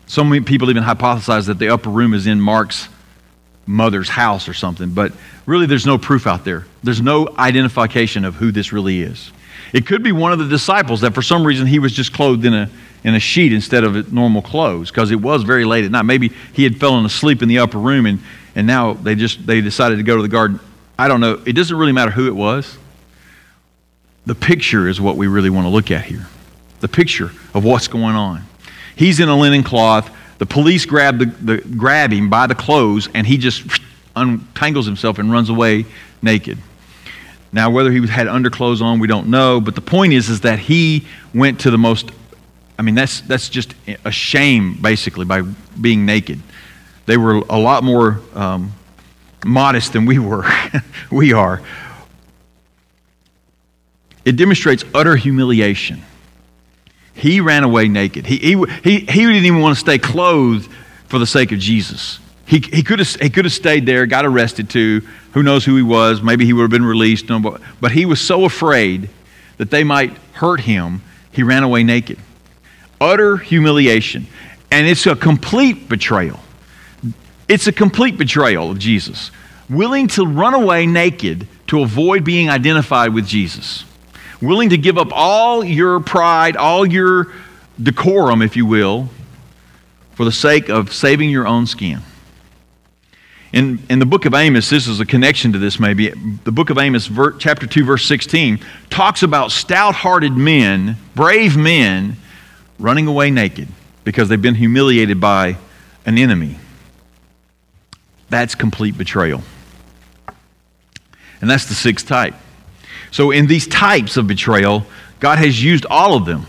some 0.05 0.31
people 0.45 0.69
even 0.69 0.83
hypothesize 0.83 1.47
that 1.47 1.59
the 1.59 1.69
upper 1.69 1.89
room 1.89 2.13
is 2.13 2.27
in 2.27 2.39
Mark's 2.39 2.87
mother's 3.65 4.09
house 4.09 4.47
or 4.47 4.53
something, 4.53 4.91
but 4.91 5.11
really 5.45 5.65
there's 5.65 5.85
no 5.85 5.97
proof 5.97 6.25
out 6.25 6.45
there. 6.45 6.65
There's 6.83 7.01
no 7.01 7.27
identification 7.37 8.23
of 8.23 8.35
who 8.35 8.51
this 8.51 8.71
really 8.71 9.01
is. 9.01 9.31
It 9.73 9.85
could 9.85 10.01
be 10.01 10.13
one 10.13 10.31
of 10.31 10.39
the 10.39 10.47
disciples 10.47 11.01
that 11.01 11.13
for 11.13 11.21
some 11.21 11.45
reason 11.45 11.67
he 11.67 11.79
was 11.79 11.91
just 11.91 12.13
clothed 12.13 12.45
in 12.45 12.53
a, 12.53 12.69
in 13.03 13.15
a 13.15 13.19
sheet 13.19 13.51
instead 13.51 13.83
of 13.83 14.13
normal 14.13 14.41
clothes 14.41 14.89
because 14.89 15.11
it 15.11 15.19
was 15.19 15.43
very 15.43 15.65
late 15.65 15.83
at 15.83 15.91
night. 15.91 16.03
Maybe 16.03 16.31
he 16.53 16.63
had 16.63 16.79
fallen 16.79 17.05
asleep 17.05 17.41
in 17.41 17.49
the 17.49 17.59
upper 17.59 17.77
room 17.77 18.05
and, 18.05 18.19
and 18.55 18.65
now 18.65 18.93
they 18.93 19.15
just 19.15 19.45
they 19.45 19.59
decided 19.59 19.97
to 19.97 20.03
go 20.03 20.15
to 20.15 20.21
the 20.21 20.29
garden. 20.29 20.61
I 20.97 21.09
don't 21.09 21.19
know. 21.19 21.41
It 21.45 21.53
doesn't 21.53 21.75
really 21.75 21.91
matter 21.91 22.11
who 22.11 22.27
it 22.27 22.35
was. 22.35 22.77
The 24.27 24.35
picture 24.35 24.89
is 24.89 24.99
what 24.99 25.15
we 25.15 25.27
really 25.27 25.49
want 25.49 25.65
to 25.65 25.69
look 25.69 25.89
at 25.89 26.03
here. 26.03 26.27
The 26.81 26.89
picture 26.89 27.31
of 27.53 27.63
what's 27.63 27.87
going 27.87 28.15
on. 28.15 28.43
He's 28.93 29.21
in 29.21 29.29
a 29.29 29.37
linen 29.37 29.63
cloth. 29.63 30.13
The 30.37 30.45
police 30.45 30.85
grab, 30.85 31.17
the, 31.17 31.25
the, 31.25 31.57
grab 31.57 32.11
him 32.11 32.29
by 32.29 32.45
the 32.45 32.53
clothes, 32.53 33.07
and 33.13 33.25
he 33.25 33.37
just 33.37 33.63
untangles 34.17 34.85
himself 34.85 35.17
and 35.17 35.31
runs 35.31 35.49
away 35.49 35.85
naked. 36.21 36.57
Now, 37.53 37.69
whether 37.69 37.89
he 37.89 38.05
had 38.05 38.27
underclothes 38.27 38.81
on, 38.81 38.99
we 38.99 39.07
don't 39.07 39.29
know. 39.29 39.61
But 39.61 39.75
the 39.75 39.81
point 39.81 40.11
is, 40.11 40.27
is 40.27 40.41
that 40.41 40.59
he 40.59 41.07
went 41.33 41.61
to 41.61 41.71
the 41.71 41.77
most. 41.77 42.11
I 42.77 42.81
mean, 42.81 42.95
that's 42.95 43.21
that's 43.21 43.47
just 43.47 43.75
a 44.03 44.11
shame, 44.11 44.77
basically, 44.81 45.23
by 45.23 45.41
being 45.79 46.05
naked. 46.05 46.41
They 47.05 47.15
were 47.15 47.37
a 47.49 47.57
lot 47.57 47.81
more 47.85 48.19
um, 48.35 48.73
modest 49.45 49.93
than 49.93 50.05
we 50.05 50.19
were. 50.19 50.45
we 51.11 51.31
are. 51.31 51.61
It 54.27 54.35
demonstrates 54.35 54.83
utter 54.93 55.15
humiliation. 55.15 56.03
He 57.13 57.39
ran 57.39 57.63
away 57.63 57.87
naked. 57.87 58.25
He, 58.25 58.35
he, 58.35 58.65
he, 58.83 58.99
he 58.99 59.25
didn't 59.25 59.45
even 59.45 59.61
want 59.61 59.77
to 59.77 59.79
stay 59.79 59.97
clothed 59.97 60.69
for 61.07 61.17
the 61.17 61.25
sake 61.25 61.53
of 61.53 61.59
Jesus. 61.59 62.19
He, 62.45 62.59
he, 62.59 62.83
could 62.83 62.99
have, 62.99 63.09
he 63.15 63.29
could 63.29 63.45
have 63.45 63.53
stayed 63.53 63.85
there, 63.85 64.05
got 64.05 64.25
arrested 64.25 64.69
too. 64.69 65.01
Who 65.31 65.43
knows 65.43 65.63
who 65.63 65.77
he 65.77 65.81
was? 65.81 66.21
Maybe 66.21 66.43
he 66.43 66.51
would 66.51 66.63
have 66.63 66.71
been 66.71 66.83
released. 66.83 67.27
But 67.79 67.93
he 67.93 68.05
was 68.05 68.19
so 68.19 68.43
afraid 68.43 69.09
that 69.55 69.71
they 69.71 69.85
might 69.85 70.11
hurt 70.33 70.59
him, 70.59 71.03
he 71.31 71.43
ran 71.43 71.63
away 71.63 71.83
naked. 71.83 72.19
Utter 72.99 73.37
humiliation. 73.37 74.27
And 74.71 74.87
it's 74.87 75.07
a 75.07 75.15
complete 75.15 75.87
betrayal. 75.87 76.41
It's 77.47 77.67
a 77.67 77.71
complete 77.71 78.17
betrayal 78.17 78.71
of 78.71 78.77
Jesus. 78.77 79.31
Willing 79.69 80.09
to 80.09 80.27
run 80.27 80.53
away 80.53 80.85
naked 80.85 81.47
to 81.67 81.81
avoid 81.81 82.25
being 82.25 82.49
identified 82.49 83.13
with 83.13 83.25
Jesus 83.25 83.85
willing 84.41 84.69
to 84.69 84.77
give 84.77 84.97
up 84.97 85.09
all 85.11 85.63
your 85.63 85.99
pride, 85.99 86.55
all 86.55 86.85
your 86.85 87.33
decorum, 87.81 88.41
if 88.41 88.55
you 88.55 88.65
will, 88.65 89.09
for 90.13 90.25
the 90.25 90.31
sake 90.31 90.69
of 90.69 90.93
saving 90.93 91.29
your 91.29 91.47
own 91.47 91.65
skin. 91.65 91.99
In, 93.53 93.79
in 93.89 93.99
the 93.99 94.05
book 94.05 94.25
of 94.25 94.33
Amos, 94.33 94.69
this 94.69 94.87
is 94.87 94.99
a 94.99 95.05
connection 95.05 95.53
to 95.53 95.59
this 95.59 95.79
maybe. 95.79 96.09
The 96.43 96.51
book 96.51 96.69
of 96.69 96.77
Amos, 96.77 97.07
ver, 97.07 97.31
chapter 97.33 97.65
2, 97.65 97.85
verse 97.85 98.05
16, 98.05 98.59
talks 98.89 99.23
about 99.23 99.51
stout 99.51 99.95
hearted 99.95 100.33
men, 100.33 100.97
brave 101.15 101.55
men, 101.55 102.17
running 102.77 103.07
away 103.07 103.31
naked 103.31 103.67
because 104.03 104.29
they've 104.29 104.41
been 104.41 104.55
humiliated 104.55 105.19
by 105.19 105.57
an 106.05 106.17
enemy. 106.17 106.57
That's 108.29 108.55
complete 108.55 108.97
betrayal. 108.97 109.41
And 111.39 111.49
that's 111.49 111.65
the 111.65 111.73
sixth 111.73 112.07
type. 112.07 112.33
So, 113.11 113.31
in 113.31 113.47
these 113.47 113.67
types 113.67 114.17
of 114.17 114.27
betrayal, 114.27 114.85
God 115.19 115.39
has 115.39 115.63
used 115.63 115.85
all 115.89 116.15
of 116.15 116.25
them 116.25 116.45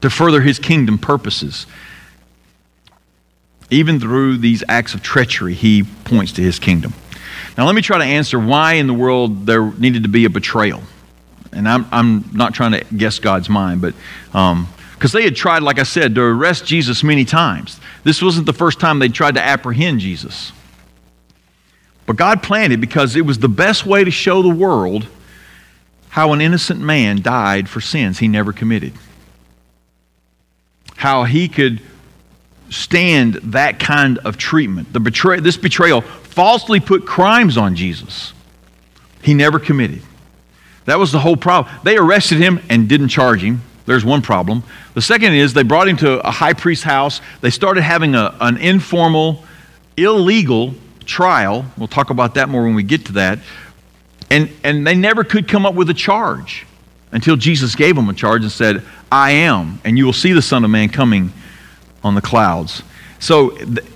to 0.00 0.10
further 0.10 0.40
his 0.40 0.58
kingdom 0.58 0.98
purposes. 0.98 1.66
Even 3.70 4.00
through 4.00 4.38
these 4.38 4.64
acts 4.68 4.94
of 4.94 5.02
treachery, 5.02 5.54
he 5.54 5.82
points 6.04 6.32
to 6.32 6.42
his 6.42 6.58
kingdom. 6.58 6.94
Now, 7.56 7.66
let 7.66 7.74
me 7.74 7.82
try 7.82 7.98
to 7.98 8.04
answer 8.04 8.38
why 8.38 8.74
in 8.74 8.86
the 8.86 8.94
world 8.94 9.44
there 9.44 9.70
needed 9.72 10.04
to 10.04 10.08
be 10.08 10.24
a 10.24 10.30
betrayal. 10.30 10.82
And 11.52 11.68
I'm, 11.68 11.86
I'm 11.90 12.30
not 12.32 12.54
trying 12.54 12.72
to 12.72 12.84
guess 12.94 13.18
God's 13.18 13.48
mind, 13.48 13.80
but 13.80 13.94
because 14.26 15.14
um, 15.14 15.20
they 15.20 15.24
had 15.24 15.36
tried, 15.36 15.62
like 15.62 15.78
I 15.78 15.82
said, 15.82 16.14
to 16.14 16.22
arrest 16.22 16.66
Jesus 16.66 17.02
many 17.02 17.24
times. 17.24 17.80
This 18.04 18.22
wasn't 18.22 18.46
the 18.46 18.52
first 18.52 18.80
time 18.80 18.98
they 18.98 19.08
tried 19.08 19.34
to 19.34 19.42
apprehend 19.42 20.00
Jesus. 20.00 20.52
But 22.06 22.16
God 22.16 22.42
planned 22.42 22.72
it 22.72 22.80
because 22.80 23.16
it 23.16 23.22
was 23.22 23.38
the 23.38 23.48
best 23.48 23.84
way 23.84 24.04
to 24.04 24.10
show 24.10 24.40
the 24.40 24.48
world 24.48 25.06
how 26.18 26.32
an 26.32 26.40
innocent 26.40 26.80
man 26.80 27.22
died 27.22 27.68
for 27.68 27.80
sins 27.80 28.18
he 28.18 28.26
never 28.26 28.52
committed. 28.52 28.92
How 30.96 31.22
he 31.22 31.48
could 31.48 31.80
stand 32.70 33.34
that 33.34 33.78
kind 33.78 34.18
of 34.24 34.36
treatment. 34.36 34.92
The 34.92 34.98
betray- 34.98 35.38
this 35.38 35.56
betrayal 35.56 36.00
falsely 36.00 36.80
put 36.80 37.06
crimes 37.06 37.56
on 37.56 37.76
Jesus 37.76 38.32
he 39.22 39.32
never 39.32 39.60
committed. 39.60 40.02
That 40.86 40.98
was 40.98 41.12
the 41.12 41.20
whole 41.20 41.36
problem. 41.36 41.72
They 41.84 41.96
arrested 41.96 42.38
him 42.38 42.58
and 42.68 42.88
didn't 42.88 43.10
charge 43.10 43.40
him. 43.40 43.62
There's 43.86 44.04
one 44.04 44.20
problem. 44.20 44.64
The 44.94 45.02
second 45.02 45.34
is 45.34 45.54
they 45.54 45.62
brought 45.62 45.86
him 45.86 45.98
to 45.98 46.18
a 46.26 46.32
high 46.32 46.54
priest's 46.54 46.82
house. 46.82 47.20
They 47.42 47.50
started 47.50 47.82
having 47.82 48.16
a, 48.16 48.34
an 48.40 48.56
informal, 48.56 49.44
illegal 49.96 50.74
trial. 51.04 51.64
We'll 51.76 51.86
talk 51.86 52.10
about 52.10 52.34
that 52.34 52.48
more 52.48 52.64
when 52.64 52.74
we 52.74 52.82
get 52.82 53.06
to 53.06 53.12
that. 53.12 53.38
And, 54.30 54.50
and 54.62 54.86
they 54.86 54.94
never 54.94 55.24
could 55.24 55.48
come 55.48 55.64
up 55.64 55.74
with 55.74 55.88
a 55.90 55.94
charge 55.94 56.66
until 57.12 57.36
Jesus 57.36 57.74
gave 57.74 57.96
them 57.96 58.08
a 58.08 58.14
charge 58.14 58.42
and 58.42 58.52
said, 58.52 58.82
I 59.10 59.30
am, 59.32 59.80
and 59.84 59.96
you 59.96 60.04
will 60.04 60.12
see 60.12 60.32
the 60.32 60.42
Son 60.42 60.64
of 60.64 60.70
Man 60.70 60.90
coming 60.90 61.32
on 62.04 62.14
the 62.14 62.20
clouds. 62.20 62.82
So 63.18 63.50
th- 63.50 63.86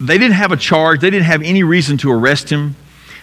they 0.00 0.18
didn't 0.18 0.34
have 0.34 0.52
a 0.52 0.56
charge, 0.56 1.00
they 1.00 1.10
didn't 1.10 1.26
have 1.26 1.42
any 1.42 1.62
reason 1.62 1.96
to 1.98 2.12
arrest 2.12 2.50
him. 2.50 2.76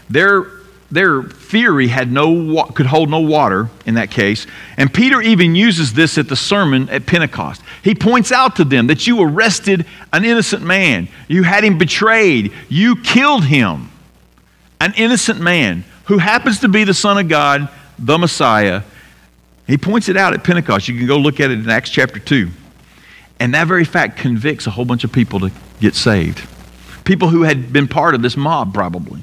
Their, 0.10 0.48
their 0.92 1.24
theory 1.24 1.88
had 1.88 2.12
no, 2.12 2.64
could 2.74 2.88
hold 2.88 3.10
no 3.10 3.20
water 3.20 3.70
in 3.86 3.94
that 3.96 4.12
case. 4.12 4.48
And 4.78 4.94
Peter 4.94 5.22
even 5.22 5.56
uses 5.56 5.94
this 5.94 6.18
at 6.18 6.28
the 6.28 6.36
sermon 6.36 6.90
at 6.90 7.06
Pentecost. 7.06 7.62
He 7.84 7.94
points 7.96 8.32
out 8.32 8.56
to 8.58 8.64
them 8.64 8.88
that 8.88 9.06
you 9.06 9.22
arrested 9.22 9.86
an 10.12 10.26
innocent 10.26 10.64
man, 10.64 11.08
you 11.28 11.44
had 11.44 11.64
him 11.64 11.78
betrayed, 11.78 12.52
you 12.70 12.96
killed 12.98 13.46
him. 13.46 13.92
An 14.82 14.94
innocent 14.98 15.40
man 15.40 15.86
who 16.06 16.18
happens 16.18 16.60
to 16.60 16.68
be 16.68 16.84
the 16.84 16.94
Son 16.94 17.18
of 17.18 17.28
God, 17.28 17.70
the 17.98 18.18
Messiah. 18.18 18.84
He 19.68 19.78
points 19.78 20.10
it 20.10 20.18
out 20.18 20.34
at 20.34 20.44
Pentecost. 20.44 20.88
You 20.88 20.98
can 20.98 21.08
go 21.08 21.18
look 21.18 21.40
at 21.40 21.52
it 21.52 21.60
in 21.60 21.70
Acts 21.70 21.90
chapter 21.90 22.20
2. 22.20 22.50
And 23.40 23.54
that 23.54 23.68
very 23.68 23.84
fact 23.84 24.18
convicts 24.18 24.68
a 24.68 24.72
whole 24.72 24.86
bunch 24.86 25.04
of 25.04 25.12
people 25.12 25.40
to 25.42 25.52
get 25.82 25.96
saved. 25.96 26.48
People 27.04 27.30
who 27.30 27.44
had 27.44 27.74
been 27.74 27.88
part 27.88 28.16
of 28.16 28.22
this 28.22 28.38
mob, 28.38 28.74
probably, 28.74 29.22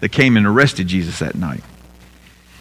that 0.00 0.10
came 0.10 0.36
and 0.36 0.46
arrested 0.46 0.86
Jesus 0.88 1.20
that 1.20 1.34
night. 1.34 1.62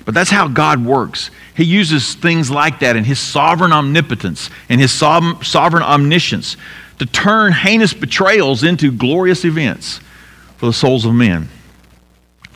But 0.06 0.14
that's 0.14 0.30
how 0.30 0.48
God 0.48 0.86
works. 0.86 1.32
He 1.56 1.66
uses 1.66 2.16
things 2.16 2.50
like 2.50 2.80
that 2.80 2.96
in 2.96 3.04
His 3.04 3.20
sovereign 3.20 3.74
omnipotence 3.74 4.50
and 4.70 4.80
His 4.80 4.92
sovereign 4.92 5.84
omniscience 5.84 6.56
to 7.00 7.06
turn 7.06 7.52
heinous 7.52 7.94
betrayals 7.94 8.64
into 8.64 8.92
glorious 8.92 9.44
events 9.44 10.00
for 10.56 10.68
the 10.68 10.74
souls 10.74 11.04
of 11.04 11.14
men. 11.14 11.50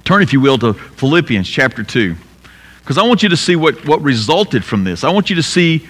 Turn, 0.04 0.22
if 0.22 0.34
you 0.34 0.40
will, 0.40 0.58
to 0.60 0.74
Philippians 0.74 1.48
chapter 1.48 1.84
2. 1.84 2.16
Because 2.80 2.98
I 2.98 3.04
want 3.04 3.24
you 3.24 3.30
to 3.30 3.38
see 3.38 3.56
what, 3.56 3.86
what 3.86 4.02
resulted 4.02 4.66
from 4.66 4.84
this. 4.84 5.04
I 5.04 5.10
want 5.12 5.30
you 5.30 5.36
to 5.36 5.44
see 5.44 5.88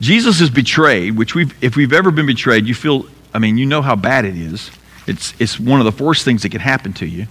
Jesus 0.00 0.40
is 0.40 0.50
betrayed, 0.50 1.16
which 1.16 1.34
we've, 1.34 1.54
if 1.62 1.76
we've 1.76 1.92
ever 1.92 2.10
been 2.10 2.26
betrayed, 2.26 2.66
you 2.66 2.74
feel, 2.74 3.06
I 3.32 3.38
mean, 3.38 3.58
you 3.58 3.66
know 3.66 3.82
how 3.82 3.96
bad 3.96 4.24
it 4.24 4.36
is. 4.36 4.70
It's, 5.06 5.34
it's 5.38 5.60
one 5.60 5.80
of 5.80 5.96
the 5.96 6.04
worst 6.04 6.24
things 6.24 6.42
that 6.42 6.50
can 6.50 6.60
happen 6.60 6.92
to 6.94 7.06
you. 7.06 7.26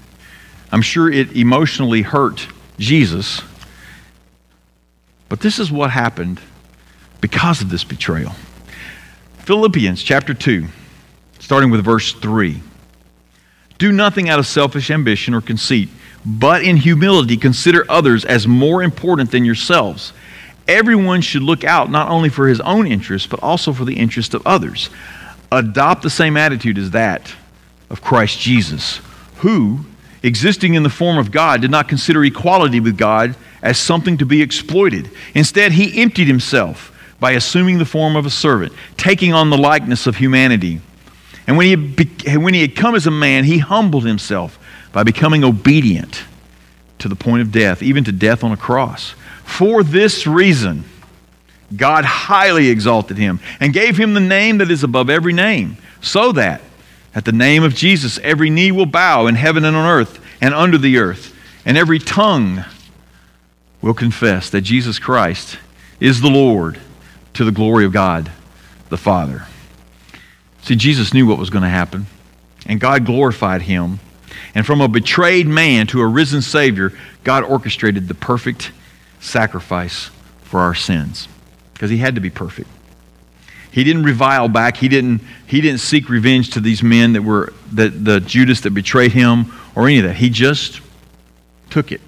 I'm 0.71 0.81
sure 0.81 1.11
it 1.11 1.35
emotionally 1.35 2.01
hurt 2.01 2.47
Jesus. 2.77 3.41
But 5.29 5.39
this 5.39 5.59
is 5.59 5.71
what 5.71 5.89
happened 5.89 6.39
because 7.21 7.61
of 7.61 7.69
this 7.69 7.83
betrayal. 7.83 8.33
Philippians 9.39 10.01
chapter 10.01 10.33
2, 10.33 10.67
starting 11.39 11.69
with 11.69 11.83
verse 11.83 12.13
3. 12.13 12.61
Do 13.77 13.91
nothing 13.91 14.29
out 14.29 14.39
of 14.39 14.47
selfish 14.47 14.89
ambition 14.91 15.33
or 15.33 15.41
conceit 15.41 15.89
but 16.25 16.63
in 16.63 16.77
humility 16.77 17.37
consider 17.37 17.85
others 17.89 18.23
as 18.25 18.47
more 18.47 18.81
important 18.81 19.31
than 19.31 19.45
yourselves. 19.45 20.13
Everyone 20.67 21.21
should 21.21 21.43
look 21.43 21.63
out 21.63 21.91
not 21.91 22.09
only 22.09 22.29
for 22.29 22.47
his 22.47 22.61
own 22.61 22.87
interest, 22.87 23.29
but 23.29 23.43
also 23.43 23.73
for 23.73 23.83
the 23.83 23.97
interest 23.97 24.33
of 24.33 24.45
others. 24.45 24.89
Adopt 25.51 26.01
the 26.01 26.09
same 26.09 26.37
attitude 26.37 26.77
as 26.77 26.91
that 26.91 27.33
of 27.89 28.01
Christ 28.01 28.39
Jesus, 28.39 29.01
who, 29.37 29.79
existing 30.23 30.73
in 30.73 30.83
the 30.83 30.89
form 30.89 31.17
of 31.17 31.31
God, 31.31 31.61
did 31.61 31.71
not 31.71 31.89
consider 31.89 32.23
equality 32.23 32.79
with 32.79 32.97
God 32.97 33.35
as 33.61 33.77
something 33.77 34.17
to 34.17 34.25
be 34.25 34.41
exploited. 34.41 35.11
Instead, 35.35 35.73
he 35.73 36.01
emptied 36.01 36.27
himself 36.27 36.91
by 37.19 37.31
assuming 37.31 37.77
the 37.77 37.85
form 37.85 38.15
of 38.15 38.25
a 38.25 38.29
servant, 38.29 38.73
taking 38.97 39.33
on 39.33 39.49
the 39.49 39.57
likeness 39.57 40.07
of 40.07 40.15
humanity. 40.15 40.81
And 41.45 41.57
when 41.57 41.67
he, 41.67 42.35
when 42.37 42.53
he 42.53 42.61
had 42.61 42.75
come 42.75 42.95
as 42.95 43.05
a 43.05 43.11
man, 43.11 43.43
he 43.43 43.57
humbled 43.57 44.05
himself 44.05 44.57
by 44.93 45.03
becoming 45.03 45.43
obedient 45.43 46.23
to 46.99 47.09
the 47.09 47.15
point 47.15 47.41
of 47.41 47.51
death, 47.51 47.83
even 47.83 48.05
to 48.05 48.13
death 48.13 48.43
on 48.45 48.53
a 48.53 48.57
cross. 48.57 49.11
For 49.43 49.83
this 49.83 50.25
reason, 50.25 50.85
God 51.75 52.05
highly 52.05 52.69
exalted 52.69 53.17
him 53.17 53.41
and 53.59 53.73
gave 53.73 53.97
him 53.97 54.13
the 54.13 54.21
name 54.21 54.59
that 54.59 54.71
is 54.71 54.83
above 54.83 55.09
every 55.09 55.33
name, 55.33 55.75
so 55.99 56.31
that 56.31 56.61
at 57.13 57.25
the 57.25 57.31
name 57.33 57.63
of 57.63 57.75
Jesus 57.75 58.17
every 58.19 58.49
knee 58.49 58.71
will 58.71 58.85
bow 58.85 59.27
in 59.27 59.35
heaven 59.35 59.65
and 59.65 59.75
on 59.75 59.85
earth 59.85 60.23
and 60.39 60.53
under 60.53 60.77
the 60.77 60.97
earth, 60.97 61.35
and 61.65 61.77
every 61.77 61.99
tongue 61.99 62.63
will 63.81 63.93
confess 63.93 64.49
that 64.49 64.61
Jesus 64.61 64.97
Christ 64.97 65.57
is 65.99 66.21
the 66.21 66.29
Lord 66.29 66.79
to 67.33 67.43
the 67.43 67.51
glory 67.51 67.85
of 67.85 67.91
God 67.91 68.31
the 68.89 68.97
Father. 68.97 69.47
See, 70.61 70.75
Jesus 70.75 71.13
knew 71.13 71.25
what 71.25 71.39
was 71.39 71.49
going 71.49 71.63
to 71.63 71.69
happen, 71.69 72.05
and 72.65 72.79
God 72.79 73.05
glorified 73.05 73.63
him. 73.63 73.99
And 74.55 74.65
from 74.65 74.81
a 74.81 74.87
betrayed 74.87 75.47
man 75.47 75.87
to 75.87 76.01
a 76.01 76.07
risen 76.07 76.41
Savior, 76.41 76.93
God 77.23 77.43
orchestrated 77.43 78.07
the 78.07 78.13
perfect 78.13 78.71
sacrifice 79.19 80.09
for 80.43 80.59
our 80.59 80.75
sins 80.75 81.27
because 81.73 81.89
he 81.89 81.97
had 81.97 82.15
to 82.15 82.21
be 82.21 82.29
perfect. 82.29 82.69
He 83.71 83.83
didn't 83.83 84.03
revile 84.03 84.49
back. 84.49 84.77
He 84.77 84.87
didn't, 84.87 85.21
he 85.47 85.59
didn't 85.59 85.79
seek 85.79 86.07
revenge 86.07 86.51
to 86.51 86.59
these 86.59 86.83
men 86.83 87.13
that 87.13 87.23
were 87.23 87.53
that 87.71 88.05
the 88.05 88.19
Judas 88.19 88.61
that 88.61 88.71
betrayed 88.71 89.13
him 89.13 89.51
or 89.75 89.87
any 89.87 89.97
of 89.97 90.03
that. 90.03 90.15
He 90.15 90.29
just 90.29 90.79
took 91.71 91.91
it 91.91 92.01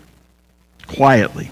quietly. 0.87 1.49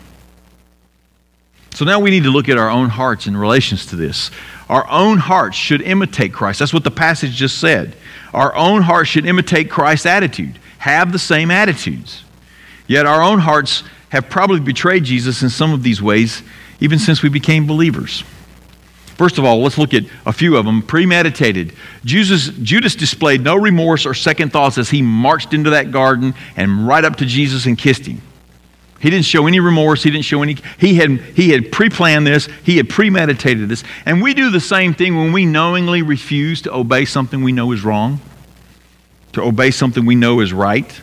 So 1.73 1.85
now 1.85 1.99
we 1.99 2.11
need 2.11 2.23
to 2.23 2.29
look 2.29 2.49
at 2.49 2.59
our 2.59 2.69
own 2.69 2.89
hearts 2.89 3.25
in 3.25 3.35
relations 3.35 3.87
to 3.87 3.95
this. 3.95 4.29
Our 4.69 4.87
own 4.87 5.17
hearts 5.17 5.57
should 5.57 5.81
imitate 5.81 6.31
Christ. 6.31 6.59
That's 6.59 6.73
what 6.73 6.83
the 6.83 6.91
passage 6.91 7.31
just 7.31 7.59
said. 7.59 7.95
Our 8.33 8.55
own 8.55 8.83
hearts 8.83 9.09
should 9.09 9.25
imitate 9.25 9.71
Christ's 9.71 10.05
attitude, 10.05 10.59
have 10.83 11.13
the 11.13 11.19
same 11.19 11.49
attitudes. 11.49 12.25
Yet 12.87 13.05
our 13.05 13.23
own 13.23 13.39
hearts 13.39 13.83
have 14.09 14.29
probably 14.29 14.59
betrayed 14.59 15.05
Jesus 15.05 15.41
in 15.41 15.49
some 15.49 15.71
of 15.71 15.81
these 15.81 16.01
ways, 16.01 16.43
even 16.81 16.99
since 16.99 17.23
we 17.23 17.29
became 17.29 17.65
believers. 17.65 18.25
First 19.15 19.37
of 19.37 19.45
all, 19.45 19.61
let's 19.61 19.77
look 19.77 19.93
at 19.93 20.03
a 20.25 20.33
few 20.33 20.57
of 20.57 20.65
them. 20.65 20.81
Premeditated. 20.81 21.71
Judas, 22.03 22.49
Judas 22.49 22.95
displayed 22.95 23.45
no 23.45 23.55
remorse 23.55 24.05
or 24.05 24.13
second 24.13 24.51
thoughts 24.51 24.77
as 24.77 24.89
he 24.89 25.01
marched 25.01 25.53
into 25.53 25.69
that 25.69 25.91
garden 25.91 26.33
and 26.57 26.85
right 26.85 27.05
up 27.05 27.15
to 27.17 27.25
Jesus 27.25 27.65
and 27.65 27.77
kissed 27.77 28.05
him. 28.05 28.21
He 28.99 29.09
didn't 29.09 29.25
show 29.25 29.47
any 29.47 29.61
remorse. 29.61 30.03
He 30.03 30.11
didn't 30.11 30.25
show 30.25 30.43
any. 30.43 30.57
He 30.79 30.95
had, 30.95 31.11
he 31.11 31.51
had 31.51 31.71
pre 31.71 31.89
planned 31.89 32.27
this. 32.27 32.49
He 32.65 32.75
had 32.75 32.89
premeditated 32.89 33.69
this. 33.69 33.85
And 34.05 34.21
we 34.21 34.33
do 34.33 34.49
the 34.49 34.59
same 34.59 34.93
thing 34.93 35.15
when 35.15 35.31
we 35.31 35.45
knowingly 35.45 36.01
refuse 36.01 36.61
to 36.63 36.73
obey 36.73 37.05
something 37.05 37.41
we 37.41 37.53
know 37.53 37.71
is 37.71 37.85
wrong, 37.85 38.19
to 39.33 39.41
obey 39.41 39.71
something 39.71 40.05
we 40.05 40.15
know 40.15 40.39
is 40.39 40.53
right. 40.53 41.01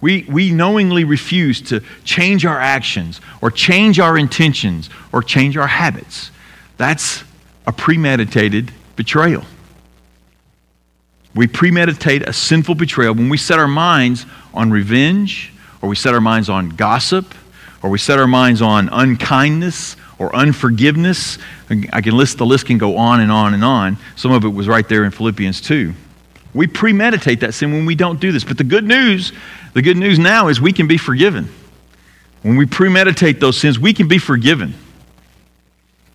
We, 0.00 0.24
we 0.28 0.50
knowingly 0.50 1.04
refuse 1.04 1.60
to 1.62 1.80
change 2.04 2.44
our 2.44 2.58
actions 2.58 3.20
or 3.40 3.50
change 3.50 4.00
our 4.00 4.18
intentions 4.18 4.90
or 5.12 5.22
change 5.22 5.56
our 5.56 5.68
habits. 5.68 6.30
That's 6.76 7.22
a 7.66 7.72
premeditated 7.72 8.72
betrayal. 8.96 9.44
We 11.34 11.46
premeditate 11.46 12.28
a 12.28 12.32
sinful 12.32 12.74
betrayal 12.74 13.14
when 13.14 13.28
we 13.28 13.38
set 13.38 13.58
our 13.58 13.68
minds 13.68 14.26
on 14.52 14.70
revenge, 14.70 15.52
or 15.80 15.88
we 15.88 15.96
set 15.96 16.14
our 16.14 16.20
minds 16.20 16.50
on 16.50 16.70
gossip, 16.70 17.34
or 17.82 17.88
we 17.88 17.98
set 17.98 18.18
our 18.18 18.26
minds 18.26 18.60
on 18.60 18.88
unkindness 18.90 19.96
or 20.18 20.34
unforgiveness. 20.34 21.38
I 21.92 22.00
can 22.00 22.16
list 22.16 22.38
the 22.38 22.46
list 22.46 22.66
can 22.66 22.78
go 22.78 22.96
on 22.96 23.20
and 23.20 23.32
on 23.32 23.54
and 23.54 23.64
on. 23.64 23.96
Some 24.14 24.32
of 24.32 24.44
it 24.44 24.48
was 24.48 24.68
right 24.68 24.86
there 24.88 25.04
in 25.04 25.10
Philippians 25.10 25.60
2. 25.62 25.94
We 26.54 26.66
premeditate 26.66 27.40
that 27.40 27.54
sin 27.54 27.72
when 27.72 27.86
we 27.86 27.94
don't 27.94 28.20
do 28.20 28.32
this. 28.32 28.44
But 28.44 28.58
the 28.58 28.64
good 28.64 28.84
news, 28.84 29.32
the 29.72 29.82
good 29.82 29.96
news 29.96 30.18
now 30.18 30.48
is 30.48 30.60
we 30.60 30.72
can 30.72 30.86
be 30.86 30.98
forgiven. 30.98 31.48
When 32.42 32.56
we 32.56 32.66
premeditate 32.66 33.40
those 33.40 33.56
sins, 33.56 33.78
we 33.78 33.94
can 33.94 34.08
be 34.08 34.18
forgiven. 34.18 34.74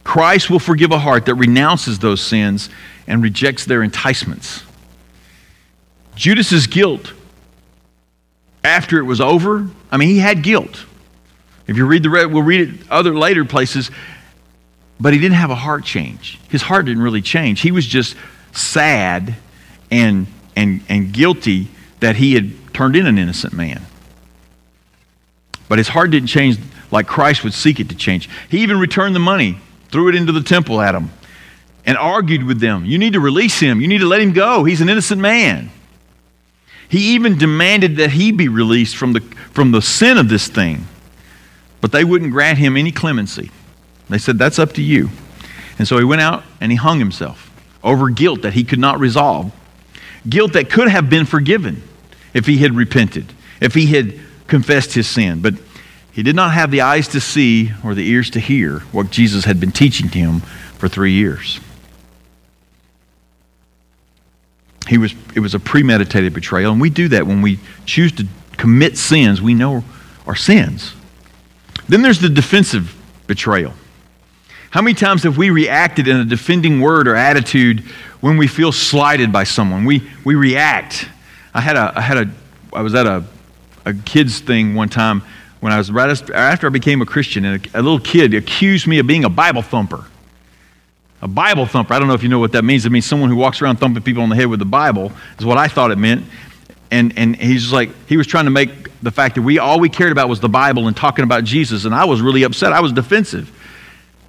Christ 0.04 0.50
will 0.50 0.60
forgive 0.60 0.92
a 0.92 1.00
heart 1.00 1.26
that 1.26 1.36
renounces 1.36 2.00
those 2.00 2.22
sins 2.22 2.70
and 3.08 3.24
rejects 3.24 3.66
their 3.66 3.82
enticements. 3.82 4.64
Judas's 6.16 6.68
guilt 6.68 7.14
after 8.64 9.00
it 9.00 9.04
was 9.04 9.22
over, 9.22 9.70
I 9.92 9.98
mean, 9.98 10.10
he 10.10 10.20
had 10.20 10.44
guilt. 10.44 10.86
If 11.68 11.78
you 11.78 11.86
read 11.86 12.04
the, 12.04 12.10
we'll 12.10 12.44
read 12.44 12.70
it 12.70 12.92
other 12.92 13.16
later 13.16 13.46
places, 13.46 13.92
but 15.00 15.14
he 15.14 15.20
didn't 15.20 15.36
have 15.36 15.52
a 15.52 15.56
heart 15.56 15.84
change. 15.84 16.40
His 16.50 16.62
heart 16.62 16.86
didn't 16.86 17.04
really 17.04 17.22
change. 17.22 17.62
He 17.62 17.72
was 17.72 17.86
just 17.86 18.16
sad 18.52 19.36
and, 19.92 20.28
and, 20.56 20.82
and 20.90 21.12
guilty 21.12 21.70
that 22.00 22.18
he 22.18 22.34
had 22.34 22.52
turned 22.74 22.96
in 22.96 23.06
an 23.06 23.18
innocent 23.18 23.54
man. 23.54 23.82
But 25.70 25.78
his 25.78 25.90
heart 25.90 26.12
didn't 26.12 26.28
change 26.28 26.58
like 26.92 27.08
Christ 27.08 27.44
would 27.44 27.54
seek 27.54 27.80
it 27.80 27.90
to 27.90 27.96
change. 27.96 28.30
He 28.50 28.60
even 28.60 28.80
returned 28.80 29.16
the 29.16 29.20
money 29.20 29.58
threw 29.90 30.10
it 30.10 30.16
into 30.16 30.32
the 30.32 30.42
temple 30.42 30.82
at 30.82 30.92
them, 30.92 31.10
and 31.86 31.98
argued 31.98 32.44
with 32.44 32.60
them. 32.60 32.86
You 32.86 32.98
need 32.98 33.14
to 33.14 33.20
release 33.20 33.60
him. 33.60 33.80
You 33.80 33.88
need 33.88 34.00
to 34.00 34.06
let 34.06 34.22
him 34.22 34.34
go. 34.34 34.64
He's 34.64 34.82
an 34.82 34.90
innocent 34.90 35.22
man. 35.22 35.72
He 36.90 37.16
even 37.16 37.38
demanded 37.38 37.98
that 37.98 38.12
he 38.12 38.32
be 38.32 38.48
released 38.48 38.96
from 38.96 39.14
the, 39.14 39.22
from 39.22 39.72
the 39.72 39.82
sin 39.82 40.18
of 40.18 40.30
this 40.30 40.48
thing. 40.48 40.86
But 41.82 41.92
they 41.92 42.04
wouldn't 42.04 42.32
grant 42.32 42.58
him 42.58 42.76
any 42.76 42.92
clemency. 42.92 43.52
They 44.10 44.18
said, 44.18 44.38
That's 44.38 44.60
up 44.60 44.74
to 44.74 44.82
you. 44.82 45.10
And 45.78 45.88
so 45.88 45.98
he 45.98 46.04
went 46.04 46.22
out 46.22 46.44
and 46.60 46.72
he 46.72 46.78
hung 46.78 47.00
himself 47.00 47.52
over 47.84 48.10
guilt 48.10 48.42
that 48.42 48.54
he 48.54 48.64
could 48.64 48.80
not 48.80 49.00
resolve. 49.00 49.54
Guilt 50.28 50.54
that 50.54 50.70
could 50.70 50.88
have 50.88 51.10
been 51.10 51.26
forgiven 51.26 51.84
if 52.34 52.46
he 52.46 52.58
had 52.58 52.76
repented, 52.76 53.34
if 53.62 53.74
he 53.74 53.88
had 53.88 54.20
confessed 54.48 54.94
his 54.94 55.08
sin. 55.08 55.42
But 55.42 55.56
he 56.12 56.24
did 56.24 56.36
not 56.36 56.54
have 56.54 56.72
the 56.72 56.82
eyes 56.82 57.08
to 57.10 57.22
see 57.22 57.72
or 57.84 57.94
the 57.94 58.08
ears 58.08 58.30
to 58.32 58.40
hear 58.40 58.80
what 58.92 59.12
Jesus 59.12 59.46
had 59.46 59.60
been 59.60 59.72
teaching 59.72 60.10
him 60.10 60.40
for 60.40 60.88
three 60.88 61.14
years. 61.14 61.60
He 64.88 64.98
was, 64.98 65.14
it 65.36 65.42
was 65.42 65.54
a 65.54 65.60
premeditated 65.60 66.34
betrayal, 66.34 66.72
and 66.72 66.82
we 66.82 66.90
do 66.90 67.10
that 67.10 67.28
when 67.28 67.42
we 67.42 67.60
choose 67.86 68.12
to 68.14 68.28
commit 68.54 68.98
sins 68.98 69.42
we 69.42 69.54
know 69.54 69.84
are 70.26 70.36
sins. 70.36 70.94
Then 71.88 72.02
there's 72.02 72.20
the 72.20 72.30
defensive 72.30 72.96
betrayal. 73.28 73.74
How 74.70 74.82
many 74.82 74.94
times 74.94 75.24
have 75.24 75.38
we 75.38 75.50
reacted 75.50 76.08
in 76.08 76.18
a 76.18 76.26
defending 76.26 76.82
word 76.82 77.08
or 77.08 77.16
attitude 77.16 77.82
when 78.20 78.38
we 78.38 78.48
feel 78.48 78.72
slighted 78.72 79.32
by 79.32 79.46
someone? 79.46 79.86
We, 79.86 80.10
we 80.26 80.36
react. 80.36 81.08
I 81.54 81.62
had 81.62 81.78
a, 81.78 81.94
I 81.96 82.02
had 82.02 82.18
a, 82.18 82.32
I 82.74 82.82
was 82.82 82.94
at 82.94 83.06
a, 83.06 83.24
a 83.86 83.94
kids 83.94 84.40
thing 84.40 84.76
one 84.76 84.90
time 84.90 85.24
when 85.62 85.72
I 85.72 85.78
was 85.78 85.92
right 85.92 86.10
after 86.32 86.68
I 86.68 86.70
became 86.70 87.02
a 87.02 87.06
Christian, 87.06 87.46
and 87.46 87.66
a, 87.66 87.80
a 87.80 87.82
little 87.82 88.00
kid 88.00 88.34
accused 88.34 88.88
me 88.88 89.00
of 89.00 89.08
being 89.08 89.24
a 89.24 89.30
Bible 89.30 89.62
thumper. 89.62 90.06
A 91.22 91.28
Bible 91.28 91.66
thumper. 91.66 91.94
I 91.94 92.00
don't 92.00 92.08
know 92.08 92.14
if 92.14 92.22
you 92.22 92.30
know 92.30 92.40
what 92.40 92.52
that 92.52 92.64
means. 92.64 92.86
It 92.86 92.92
means 92.92 93.06
someone 93.06 93.30
who 93.30 93.38
walks 93.38 93.62
around 93.62 93.78
thumping 93.78 94.04
people 94.04 94.22
on 94.22 94.30
the 94.30 94.36
head 94.36 94.48
with 94.48 94.60
the 94.60 94.66
Bible, 94.66 95.12
is 95.40 95.46
what 95.46 95.58
I 95.58 95.68
thought 95.68 95.92
it 95.92 95.98
meant. 95.98 96.26
And, 96.92 97.18
and 97.18 97.36
he's 97.36 97.72
like, 97.72 97.90
he 98.08 98.18
was 98.18 98.28
trying 98.28 98.46
to 98.46 98.52
make 98.52 98.70
the 99.02 99.12
fact 99.12 99.36
that 99.36 99.42
we 99.42 99.60
all 99.60 99.80
we 99.80 99.90
cared 99.90 100.12
about 100.12 100.30
was 100.30 100.40
the 100.40 100.50
Bible 100.50 100.88
and 100.88 100.96
talking 100.96 101.24
about 101.24 101.44
Jesus. 101.44 101.86
And 101.86 101.96
I 101.96 102.06
was 102.06 102.22
really 102.22 102.44
upset. 102.44 102.72
I 102.72 102.82
was 102.82 102.92
defensive. 102.92 103.52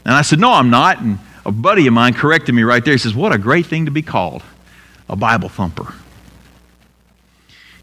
And 0.08 0.16
I 0.16 0.22
said, 0.22 0.40
No, 0.40 0.54
I'm 0.54 0.70
not. 0.70 1.02
And 1.02 1.18
a 1.44 1.52
buddy 1.52 1.86
of 1.86 1.92
mine 1.92 2.14
corrected 2.14 2.54
me 2.54 2.62
right 2.62 2.82
there. 2.82 2.94
He 2.94 2.98
says, 2.98 3.14
What 3.14 3.30
a 3.30 3.36
great 3.36 3.66
thing 3.66 3.84
to 3.84 3.90
be 3.90 4.00
called 4.00 4.42
a 5.06 5.14
Bible 5.14 5.50
thumper. 5.50 5.92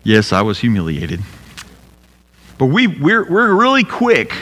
Yes, 0.04 0.34
I 0.34 0.42
was 0.42 0.58
humiliated. 0.58 1.22
But 2.58 2.68
we, 2.68 2.88
we're, 2.88 3.30
we're 3.30 3.54
really 3.54 3.84
quick 3.84 4.34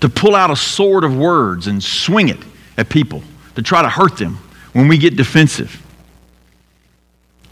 to 0.00 0.08
pull 0.08 0.34
out 0.34 0.50
a 0.50 0.56
sword 0.56 1.04
of 1.04 1.16
words 1.16 1.68
and 1.68 1.80
swing 1.80 2.28
it 2.28 2.40
at 2.76 2.88
people 2.88 3.22
to 3.54 3.62
try 3.62 3.82
to 3.82 3.88
hurt 3.88 4.16
them 4.16 4.38
when 4.72 4.88
we 4.88 4.98
get 4.98 5.16
defensive. 5.16 5.80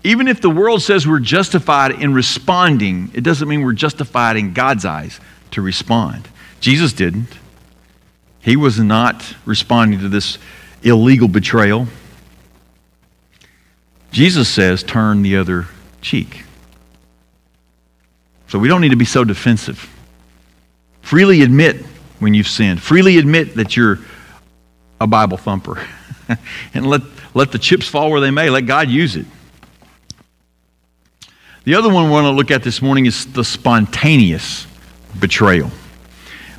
Even 0.03 0.27
if 0.27 0.41
the 0.41 0.51
world 0.51 0.83
says 0.83 1.07
we're 1.07 1.21
justified 1.21 1.93
in 1.93 2.13
responding, 2.13 3.13
it 3.15 3.21
doesn't 3.21 3.47
mean 3.47 3.63
we're 3.63 3.73
justified 3.73 4.37
in 4.37 4.53
God's 4.53 4.85
eyes 4.85 5.21
to 5.53 5.63
respond. 5.63 6.27
Jesus 6.59 6.93
didn't. 6.93 7.40
He 8.41 8.57
was 8.57 8.79
not 8.79 9.35
responding 9.45 10.01
to 10.01 10.09
this 10.09 10.39
illegal 10.83 11.29
betrayal. 11.29 11.87
Jesus 14.13 14.49
says, 14.49 14.83
turn 14.83 15.23
the 15.23 15.37
other 15.37 15.67
cheek. 16.01 16.45
So 18.49 18.59
we 18.59 18.67
don't 18.67 18.81
need 18.81 18.91
to 18.91 18.97
be 18.97 19.05
so 19.05 19.23
defensive. 19.25 19.89
Freely 21.03 21.43
admit 21.43 21.85
when 22.19 22.35
you've 22.35 22.49
sinned. 22.49 22.83
Freely 22.83 23.19
admit 23.19 23.55
that 23.57 23.77
you're 23.77 24.01
a 25.01 25.07
Bible 25.07 25.37
thumper. 25.37 25.87
and 26.75 26.87
let, 26.87 27.03
let 27.35 27.53
the 27.53 27.59
chips 27.59 27.87
fall 27.87 28.11
where 28.11 28.21
they 28.21 28.31
may. 28.31 28.51
Let 28.51 28.67
God 28.67 28.89
use 28.89 29.17
it. 29.17 29.27
The 31.65 31.75
other 31.75 31.93
one 31.93 32.05
we 32.05 32.11
want 32.11 32.25
to 32.25 32.31
look 32.31 32.51
at 32.51 32.63
this 32.63 32.81
morning 32.81 33.07
is 33.07 33.27
the 33.33 33.45
spontaneous 33.45 34.67
betrayal. 35.19 35.71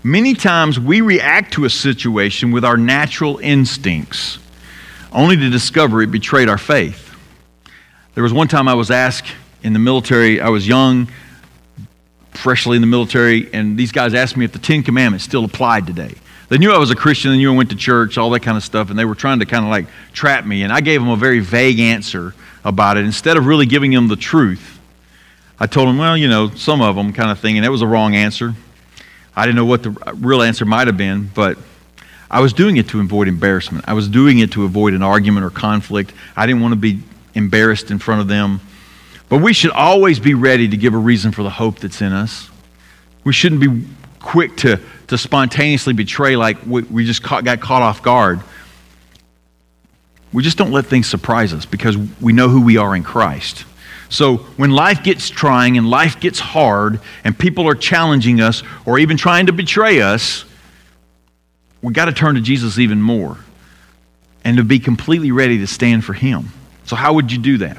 Many 0.04 0.34
times 0.34 0.80
we 0.80 1.02
react 1.02 1.54
to 1.54 1.66
a 1.66 1.70
situation 1.70 2.52
with 2.52 2.66
our 2.66 2.76
natural 2.76 3.38
instincts, 3.38 4.40
only 5.12 5.38
to 5.38 5.50
discover 5.52 6.02
it 6.02 6.12
betrayed 6.12 6.50
our 6.50 6.58
faith. 6.58 7.16
There 8.16 8.24
was 8.24 8.34
one 8.34 8.48
time 8.48 8.68
I 8.68 8.74
was 8.74 8.90
asked 8.90 9.32
in 9.62 9.74
the 9.74 9.80
military, 9.80 10.42
I 10.42 10.50
was 10.50 10.68
young, 10.68 11.08
freshly 12.32 12.78
in 12.78 12.82
the 12.82 12.88
military, 12.88 13.54
and 13.54 13.78
these 13.78 13.92
guys 13.92 14.16
asked 14.16 14.36
me 14.36 14.44
if 14.44 14.54
the 14.54 14.60
Ten 14.60 14.82
Commandments 14.82 15.24
still 15.24 15.46
applied 15.46 15.86
today. 15.86 16.16
They 16.50 16.58
knew 16.58 16.72
I 16.72 16.80
was 16.80 16.90
a 16.90 16.96
Christian, 16.96 17.32
they 17.32 17.38
knew 17.38 17.54
I 17.54 17.56
went 17.56 17.70
to 17.70 17.76
church, 17.76 18.18
all 18.18 18.32
that 18.32 18.42
kind 18.42 18.58
of 18.58 18.64
stuff, 18.64 18.90
and 18.90 18.98
they 18.98 19.06
were 19.06 19.16
trying 19.16 19.40
to 19.40 19.46
kind 19.46 19.64
of 19.64 19.70
like 19.70 19.86
trap 20.14 20.46
me. 20.48 20.64
And 20.64 20.74
I 20.74 20.82
gave 20.82 21.00
them 21.00 21.10
a 21.10 21.16
very 21.16 21.40
vague 21.40 21.80
answer 21.80 22.34
about 22.66 22.98
it. 22.98 23.06
Instead 23.06 23.38
of 23.38 23.46
really 23.46 23.68
giving 23.68 23.92
them 23.92 24.08
the 24.08 24.16
truth, 24.16 24.80
I 25.60 25.68
told 25.68 25.88
them, 25.88 26.00
well, 26.00 26.18
you 26.18 26.28
know, 26.28 26.50
some 26.50 26.82
of 26.82 26.96
them 26.96 27.14
kind 27.14 27.30
of 27.30 27.40
thing, 27.40 27.58
and 27.58 27.64
that 27.64 27.72
was 27.72 27.84
a 27.84 27.88
wrong 27.88 28.16
answer. 28.16 28.56
I 29.36 29.46
didn't 29.46 29.56
know 29.56 29.65
what 29.65 29.84
the 29.84 29.91
real 30.15 30.41
answer 30.41 30.65
might 30.65 30.88
have 30.88 30.98
been, 30.98 31.30
but 31.34 31.58
I 32.30 32.41
was 32.41 32.54
doing 32.54 32.78
it 32.78 32.89
to 32.89 33.00
avoid 33.00 33.28
embarrassment. 33.28 33.86
I 33.88 33.94
was 33.94 34.08
doing 34.08 34.39
it 34.39 34.52
to 34.54 34.63
avoid 34.63 34.94
an 34.94 35.02
argument 35.02 35.46
or 35.46 35.50
conflict. 35.50 36.13
I 36.36 36.46
didn't 36.46 36.62
want 36.62 36.74
to 36.74 36.80
be 36.80 37.00
embarrassed 37.34 37.91
in 37.91 38.00
front 38.00 38.22
of 38.22 38.28
them. 38.28 38.62
But 39.30 39.41
we 39.41 39.54
should 39.54 39.72
always 39.72 40.20
be 40.20 40.34
ready 40.34 40.67
to 40.67 40.78
give 40.78 40.94
a 40.94 40.98
reason 40.98 41.32
for 41.32 41.44
the 41.44 41.50
hope 41.50 41.80
that's 41.80 42.02
in 42.02 42.12
us. 42.12 42.50
We 43.24 43.34
shouldn't 43.34 43.62
be 43.62 43.86
quick 44.20 44.58
to, 44.58 44.80
to 45.08 45.17
spontaneously 45.17 45.94
betray 45.94 46.36
like 46.36 46.65
we, 46.65 46.82
we 46.84 47.06
just 47.06 47.24
caught, 47.24 47.44
got 47.44 47.62
caught 47.62 47.82
off 47.82 48.02
guard. 48.02 48.41
We 50.34 50.44
just 50.44 50.58
don't 50.58 50.72
let 50.72 50.86
things 50.86 51.08
surprise 51.08 51.54
us 51.54 51.65
because 51.65 51.98
we 51.98 52.34
know 52.34 52.50
who 52.50 52.62
we 52.62 52.78
are 52.78 52.96
in 52.96 53.04
Christ. 53.04 53.65
So 54.12 54.38
when 54.58 54.71
life 54.71 55.04
gets 55.04 55.30
trying 55.30 55.78
and 55.78 55.89
life 55.89 56.19
gets 56.19 56.38
hard 56.38 57.00
and 57.24 57.38
people 57.38 57.65
are 57.69 57.76
challenging 57.76 58.41
us 58.41 58.62
or 58.86 59.00
even 59.00 59.15
trying 59.15 59.45
to 59.45 59.54
betray 59.54 60.02
us, 60.02 60.43
we 61.82 61.93
got 61.93 62.06
to 62.06 62.12
turn 62.12 62.36
to 62.36 62.41
Jesus 62.41 62.78
even 62.78 63.02
more 63.02 63.38
and 64.43 64.58
to 64.58 64.65
be 64.65 64.80
completely 64.80 65.32
ready 65.32 65.60
to 65.60 65.67
stand 65.67 66.04
for 66.04 66.12
him. 66.12 66.50
So 66.84 66.97
how 66.97 67.13
would 67.13 67.32
you 67.32 67.38
do 67.38 67.60
that? 67.60 67.78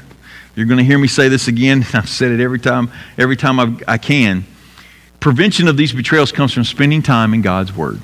You're 0.56 0.64
going 0.64 0.78
to 0.78 0.84
hear 0.84 0.98
me 0.98 1.06
say 1.06 1.28
this 1.28 1.48
again. 1.48 1.84
I've 1.92 2.08
said 2.08 2.32
it 2.32 2.40
every 2.40 2.58
time 2.58 2.90
every 3.18 3.36
time 3.36 3.60
I've, 3.60 3.84
I 3.86 3.98
can. 3.98 4.46
Prevention 5.20 5.68
of 5.68 5.76
these 5.76 5.92
betrayals 5.92 6.32
comes 6.32 6.54
from 6.54 6.64
spending 6.64 7.02
time 7.02 7.34
in 7.34 7.42
God's 7.42 7.76
word. 7.76 8.00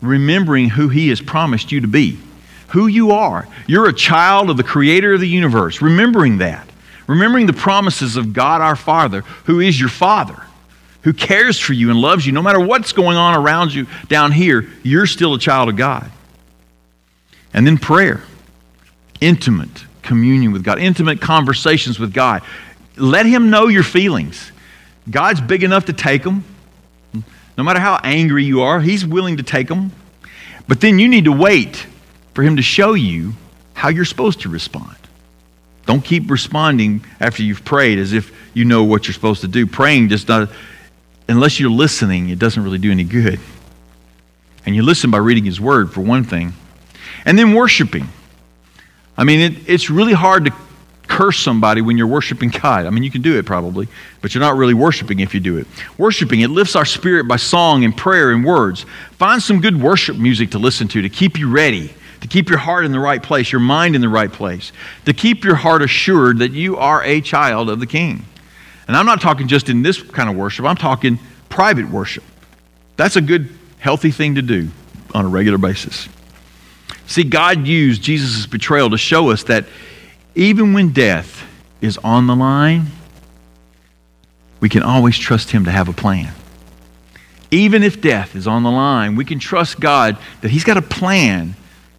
Remembering 0.00 0.68
who 0.68 0.88
he 0.88 1.10
has 1.10 1.20
promised 1.20 1.70
you 1.70 1.80
to 1.80 1.88
be. 1.88 2.18
Who 2.68 2.88
you 2.88 3.12
are. 3.12 3.46
You're 3.68 3.88
a 3.88 3.92
child 3.92 4.50
of 4.50 4.56
the 4.56 4.64
creator 4.64 5.14
of 5.14 5.20
the 5.20 5.28
universe. 5.28 5.80
Remembering 5.80 6.38
that 6.38 6.68
Remembering 7.06 7.46
the 7.46 7.52
promises 7.52 8.16
of 8.16 8.32
God 8.32 8.60
our 8.60 8.76
Father, 8.76 9.20
who 9.44 9.60
is 9.60 9.78
your 9.78 9.88
Father, 9.88 10.42
who 11.02 11.12
cares 11.12 11.58
for 11.58 11.74
you 11.74 11.90
and 11.90 12.00
loves 12.00 12.26
you. 12.26 12.32
No 12.32 12.42
matter 12.42 12.60
what's 12.60 12.92
going 12.92 13.16
on 13.16 13.36
around 13.36 13.74
you 13.74 13.86
down 14.08 14.32
here, 14.32 14.68
you're 14.82 15.06
still 15.06 15.34
a 15.34 15.38
child 15.38 15.68
of 15.68 15.76
God. 15.76 16.10
And 17.52 17.66
then 17.66 17.78
prayer, 17.78 18.22
intimate 19.20 19.84
communion 20.02 20.52
with 20.52 20.64
God, 20.64 20.78
intimate 20.78 21.20
conversations 21.20 21.98
with 21.98 22.12
God. 22.12 22.42
Let 22.96 23.26
Him 23.26 23.50
know 23.50 23.68
your 23.68 23.82
feelings. 23.82 24.52
God's 25.10 25.40
big 25.40 25.62
enough 25.62 25.86
to 25.86 25.92
take 25.92 26.22
them. 26.22 26.44
No 27.56 27.62
matter 27.62 27.80
how 27.80 28.00
angry 28.02 28.44
you 28.44 28.62
are, 28.62 28.80
He's 28.80 29.06
willing 29.06 29.36
to 29.36 29.42
take 29.42 29.68
them. 29.68 29.92
But 30.66 30.80
then 30.80 30.98
you 30.98 31.08
need 31.08 31.26
to 31.26 31.32
wait 31.32 31.86
for 32.32 32.42
Him 32.42 32.56
to 32.56 32.62
show 32.62 32.94
you 32.94 33.34
how 33.74 33.88
you're 33.88 34.04
supposed 34.04 34.40
to 34.40 34.48
respond. 34.48 34.96
Don't 35.86 36.02
keep 36.02 36.30
responding 36.30 37.04
after 37.20 37.42
you've 37.42 37.64
prayed 37.64 37.98
as 37.98 38.12
if 38.12 38.32
you 38.54 38.64
know 38.64 38.84
what 38.84 39.06
you're 39.06 39.14
supposed 39.14 39.42
to 39.42 39.48
do. 39.48 39.66
Praying 39.66 40.08
just 40.08 40.28
not, 40.28 40.48
unless 41.28 41.60
you're 41.60 41.70
listening, 41.70 42.30
it 42.30 42.38
doesn't 42.38 42.62
really 42.62 42.78
do 42.78 42.90
any 42.90 43.04
good. 43.04 43.38
And 44.64 44.74
you 44.74 44.82
listen 44.82 45.10
by 45.10 45.18
reading 45.18 45.44
His 45.44 45.60
Word, 45.60 45.92
for 45.92 46.00
one 46.00 46.24
thing. 46.24 46.54
And 47.26 47.38
then 47.38 47.54
worshiping. 47.54 48.08
I 49.16 49.24
mean, 49.24 49.40
it, 49.40 49.68
it's 49.68 49.90
really 49.90 50.14
hard 50.14 50.46
to 50.46 50.52
curse 51.06 51.38
somebody 51.38 51.82
when 51.82 51.98
you're 51.98 52.06
worshiping 52.06 52.48
God. 52.48 52.86
I 52.86 52.90
mean, 52.90 53.02
you 53.02 53.10
can 53.10 53.20
do 53.20 53.38
it 53.38 53.44
probably, 53.44 53.88
but 54.22 54.34
you're 54.34 54.40
not 54.40 54.56
really 54.56 54.74
worshiping 54.74 55.20
if 55.20 55.34
you 55.34 55.40
do 55.40 55.58
it. 55.58 55.66
Worshiping, 55.98 56.40
it 56.40 56.48
lifts 56.48 56.76
our 56.76 56.86
spirit 56.86 57.28
by 57.28 57.36
song 57.36 57.84
and 57.84 57.94
prayer 57.94 58.32
and 58.32 58.42
words. 58.42 58.86
Find 59.12 59.42
some 59.42 59.60
good 59.60 59.80
worship 59.80 60.16
music 60.16 60.52
to 60.52 60.58
listen 60.58 60.88
to 60.88 61.02
to 61.02 61.10
keep 61.10 61.38
you 61.38 61.50
ready 61.50 61.92
to 62.24 62.28
keep 62.28 62.48
your 62.48 62.58
heart 62.58 62.86
in 62.86 62.92
the 62.92 62.98
right 62.98 63.22
place, 63.22 63.52
your 63.52 63.60
mind 63.60 63.94
in 63.94 64.00
the 64.00 64.08
right 64.08 64.32
place, 64.32 64.72
to 65.04 65.12
keep 65.12 65.44
your 65.44 65.56
heart 65.56 65.82
assured 65.82 66.38
that 66.38 66.52
you 66.52 66.74
are 66.78 67.04
a 67.04 67.20
child 67.20 67.68
of 67.68 67.80
the 67.80 67.86
King. 67.86 68.24
And 68.88 68.96
I'm 68.96 69.04
not 69.04 69.20
talking 69.20 69.46
just 69.46 69.68
in 69.68 69.82
this 69.82 70.00
kind 70.00 70.30
of 70.30 70.34
worship, 70.34 70.64
I'm 70.64 70.74
talking 70.74 71.18
private 71.50 71.90
worship. 71.90 72.24
That's 72.96 73.16
a 73.16 73.20
good, 73.20 73.50
healthy 73.78 74.10
thing 74.10 74.36
to 74.36 74.42
do 74.42 74.70
on 75.12 75.26
a 75.26 75.28
regular 75.28 75.58
basis. 75.58 76.08
See, 77.06 77.24
God 77.24 77.66
used 77.66 78.00
Jesus' 78.00 78.46
betrayal 78.46 78.88
to 78.88 78.96
show 78.96 79.28
us 79.28 79.42
that 79.44 79.66
even 80.34 80.72
when 80.72 80.94
death 80.94 81.46
is 81.82 81.98
on 81.98 82.26
the 82.26 82.34
line, 82.34 82.86
we 84.60 84.70
can 84.70 84.82
always 84.82 85.18
trust 85.18 85.50
Him 85.50 85.66
to 85.66 85.70
have 85.70 85.90
a 85.90 85.92
plan. 85.92 86.32
Even 87.50 87.82
if 87.82 88.00
death 88.00 88.34
is 88.34 88.46
on 88.46 88.62
the 88.62 88.70
line, 88.70 89.14
we 89.14 89.26
can 89.26 89.38
trust 89.38 89.78
God 89.78 90.16
that 90.40 90.50
He's 90.50 90.64
got 90.64 90.78
a 90.78 90.82
plan 90.82 91.54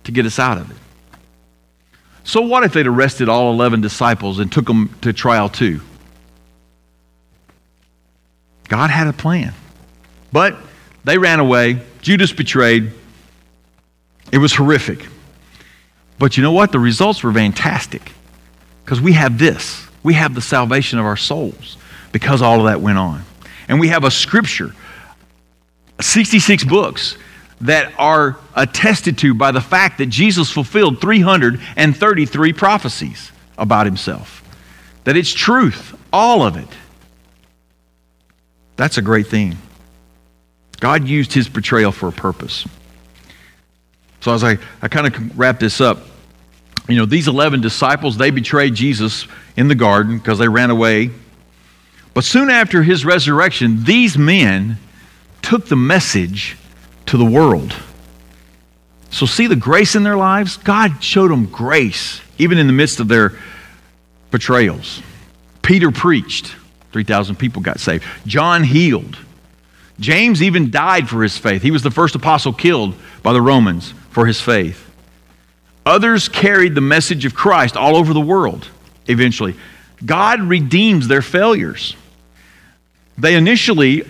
to 0.05 0.11
get 0.11 0.25
us 0.25 0.39
out 0.39 0.57
of 0.57 0.71
it. 0.71 0.77
So, 2.23 2.41
what 2.41 2.63
if 2.63 2.73
they'd 2.73 2.87
arrested 2.87 3.29
all 3.29 3.53
11 3.53 3.81
disciples 3.81 4.39
and 4.39 4.51
took 4.51 4.65
them 4.65 4.95
to 5.01 5.13
trial 5.13 5.49
too? 5.49 5.81
God 8.67 8.89
had 8.89 9.07
a 9.07 9.13
plan. 9.13 9.53
But 10.31 10.57
they 11.03 11.17
ran 11.17 11.39
away. 11.39 11.81
Judas 12.01 12.31
betrayed. 12.31 12.91
It 14.31 14.39
was 14.39 14.53
horrific. 14.53 15.05
But 16.17 16.35
you 16.35 16.43
know 16.43 16.51
what? 16.51 16.71
The 16.71 16.79
results 16.79 17.21
were 17.23 17.31
fantastic 17.31 18.11
because 18.83 18.99
we 18.99 19.13
have 19.13 19.37
this. 19.37 19.85
We 20.01 20.15
have 20.15 20.33
the 20.33 20.41
salvation 20.41 20.97
of 20.97 21.05
our 21.05 21.17
souls 21.17 21.77
because 22.11 22.41
all 22.41 22.59
of 22.59 22.65
that 22.65 22.81
went 22.81 22.97
on. 22.97 23.23
And 23.67 23.79
we 23.79 23.89
have 23.89 24.03
a 24.03 24.11
scripture, 24.11 24.73
66 26.01 26.63
books 26.63 27.17
that 27.61 27.93
are 27.97 28.37
attested 28.55 29.17
to 29.19 29.33
by 29.33 29.51
the 29.51 29.61
fact 29.61 29.97
that 29.99 30.07
Jesus 30.07 30.51
fulfilled 30.51 30.99
333 31.01 32.53
prophecies 32.53 33.31
about 33.57 33.85
himself. 33.85 34.43
That 35.05 35.15
it's 35.15 35.31
truth, 35.31 35.97
all 36.11 36.43
of 36.43 36.57
it. 36.57 36.67
That's 38.75 38.97
a 38.97 39.01
great 39.01 39.27
thing. 39.27 39.57
God 40.79 41.07
used 41.07 41.33
his 41.33 41.47
betrayal 41.47 41.91
for 41.91 42.09
a 42.09 42.11
purpose. 42.11 42.67
So 44.19 44.33
as 44.33 44.43
I, 44.43 44.57
I 44.81 44.87
kind 44.87 45.07
of 45.07 45.37
wrap 45.37 45.59
this 45.59 45.79
up, 45.79 45.99
you 46.89 46.97
know, 46.97 47.05
these 47.05 47.27
11 47.27 47.61
disciples, 47.61 48.17
they 48.17 48.31
betrayed 48.31 48.75
Jesus 48.75 49.27
in 49.55 49.67
the 49.67 49.75
garden 49.75 50.17
because 50.17 50.39
they 50.39 50.47
ran 50.47 50.69
away. 50.69 51.11
But 52.13 52.23
soon 52.23 52.49
after 52.49 52.83
his 52.83 53.05
resurrection, 53.05 53.83
these 53.83 54.17
men 54.17 54.77
took 55.41 55.67
the 55.67 55.75
message 55.75 56.57
to 57.07 57.17
the 57.17 57.25
world. 57.25 57.75
So, 59.11 59.25
see 59.25 59.47
the 59.47 59.55
grace 59.55 59.95
in 59.95 60.03
their 60.03 60.17
lives? 60.17 60.57
God 60.57 61.03
showed 61.03 61.31
them 61.31 61.45
grace, 61.45 62.21
even 62.37 62.57
in 62.57 62.67
the 62.67 62.73
midst 62.73 62.99
of 62.99 63.07
their 63.07 63.33
betrayals. 64.31 65.01
Peter 65.61 65.91
preached, 65.91 66.53
3,000 66.91 67.35
people 67.37 67.61
got 67.61 67.79
saved. 67.79 68.03
John 68.25 68.63
healed. 68.63 69.17
James 69.99 70.43
even 70.43 70.71
died 70.71 71.07
for 71.07 71.23
his 71.23 71.37
faith. 71.37 71.61
He 71.61 71.71
was 71.71 71.83
the 71.83 71.91
first 71.91 72.15
apostle 72.15 72.51
killed 72.51 72.95
by 73.23 73.31
the 73.33 73.41
Romans 73.41 73.93
for 74.09 74.25
his 74.25 74.41
faith. 74.41 74.81
Others 75.85 76.29
carried 76.29 76.75
the 76.75 76.81
message 76.81 77.25
of 77.25 77.35
Christ 77.35 77.77
all 77.77 77.95
over 77.95 78.13
the 78.13 78.21
world 78.21 78.67
eventually. 79.07 79.55
God 80.03 80.41
redeems 80.41 81.07
their 81.07 81.21
failures. 81.21 81.95
They 83.17 83.35
initially 83.35 84.03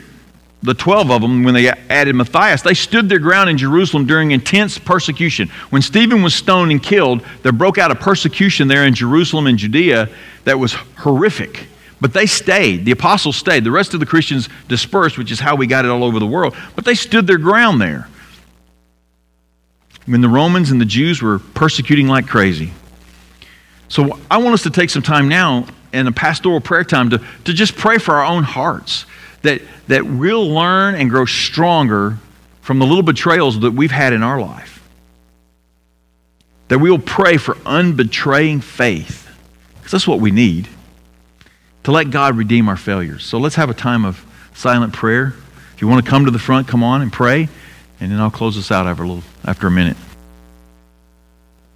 the 0.65 0.73
12 0.73 1.11
of 1.11 1.21
them, 1.21 1.43
when 1.43 1.53
they 1.53 1.69
added 1.69 2.15
Matthias, 2.15 2.61
they 2.61 2.73
stood 2.73 3.07
their 3.07 3.19
ground 3.19 3.49
in 3.49 3.57
Jerusalem 3.57 4.05
during 4.05 4.31
intense 4.31 4.77
persecution. 4.77 5.47
When 5.69 5.81
Stephen 5.81 6.23
was 6.23 6.33
stoned 6.33 6.71
and 6.71 6.81
killed, 6.81 7.23
there 7.43 7.51
broke 7.51 7.77
out 7.77 7.91
a 7.91 7.95
persecution 7.95 8.67
there 8.67 8.85
in 8.85 8.95
Jerusalem 8.95 9.47
and 9.47 9.57
Judea 9.57 10.09
that 10.43 10.57
was 10.57 10.73
horrific. 10.73 11.67
But 12.01 12.13
they 12.13 12.25
stayed. 12.25 12.83
The 12.85 12.91
apostles 12.91 13.35
stayed. 13.35 13.63
The 13.63 13.71
rest 13.71 13.93
of 13.93 13.99
the 13.99 14.05
Christians 14.05 14.49
dispersed, 14.67 15.17
which 15.17 15.31
is 15.31 15.39
how 15.39 15.55
we 15.55 15.67
got 15.67 15.85
it 15.85 15.91
all 15.91 16.03
over 16.03 16.19
the 16.19 16.27
world. 16.27 16.55
But 16.75 16.83
they 16.83 16.95
stood 16.95 17.27
their 17.27 17.37
ground 17.37 17.79
there. 17.79 18.07
When 20.05 20.21
the 20.21 20.29
Romans 20.29 20.71
and 20.71 20.81
the 20.81 20.85
Jews 20.85 21.21
were 21.21 21.39
persecuting 21.39 22.07
like 22.07 22.27
crazy. 22.27 22.73
So 23.87 24.19
I 24.29 24.37
want 24.37 24.53
us 24.53 24.63
to 24.63 24.69
take 24.69 24.89
some 24.89 25.01
time 25.01 25.29
now 25.29 25.67
in 25.93 26.07
a 26.07 26.11
pastoral 26.11 26.59
prayer 26.59 26.83
time 26.83 27.09
to, 27.11 27.21
to 27.45 27.53
just 27.53 27.75
pray 27.75 27.97
for 27.97 28.15
our 28.15 28.25
own 28.25 28.43
hearts 28.43 29.05
that, 29.45 29.61
that 29.87 30.05
we'll 30.05 30.47
learn 30.49 30.95
and 30.95 31.09
grow 31.09 31.25
stronger 31.25 32.17
from 32.61 32.79
the 32.79 32.85
little 32.85 33.03
betrayals 33.03 33.59
that 33.61 33.71
we've 33.71 33.91
had 33.91 34.13
in 34.13 34.21
our 34.21 34.39
life. 34.39 34.83
That 36.67 36.79
we'll 36.79 36.99
pray 36.99 37.37
for 37.37 37.55
unbetraying 37.65 38.61
faith, 38.63 39.29
because 39.77 39.91
that's 39.91 40.07
what 40.07 40.19
we 40.19 40.31
need. 40.31 40.67
to 41.85 41.91
let 41.91 42.09
God 42.09 42.35
redeem 42.35 42.67
our 42.67 42.75
failures. 42.77 43.23
So 43.23 43.37
let's 43.37 43.55
have 43.55 43.69
a 43.69 43.73
time 43.75 44.05
of 44.05 44.25
silent 44.55 44.91
prayer. 44.93 45.35
If 45.75 45.81
you 45.81 45.87
want 45.87 46.03
to 46.03 46.09
come 46.09 46.25
to 46.25 46.31
the 46.31 46.39
front, 46.39 46.67
come 46.67 46.83
on 46.83 47.03
and 47.03 47.13
pray, 47.13 47.47
and 47.99 48.11
then 48.11 48.19
I'll 48.19 48.31
close 48.31 48.55
this 48.55 48.71
out 48.71 48.87
after 48.87 49.03
a 49.03 49.07
little 49.07 49.23
after 49.45 49.67
a 49.67 49.71
minute. 49.71 49.95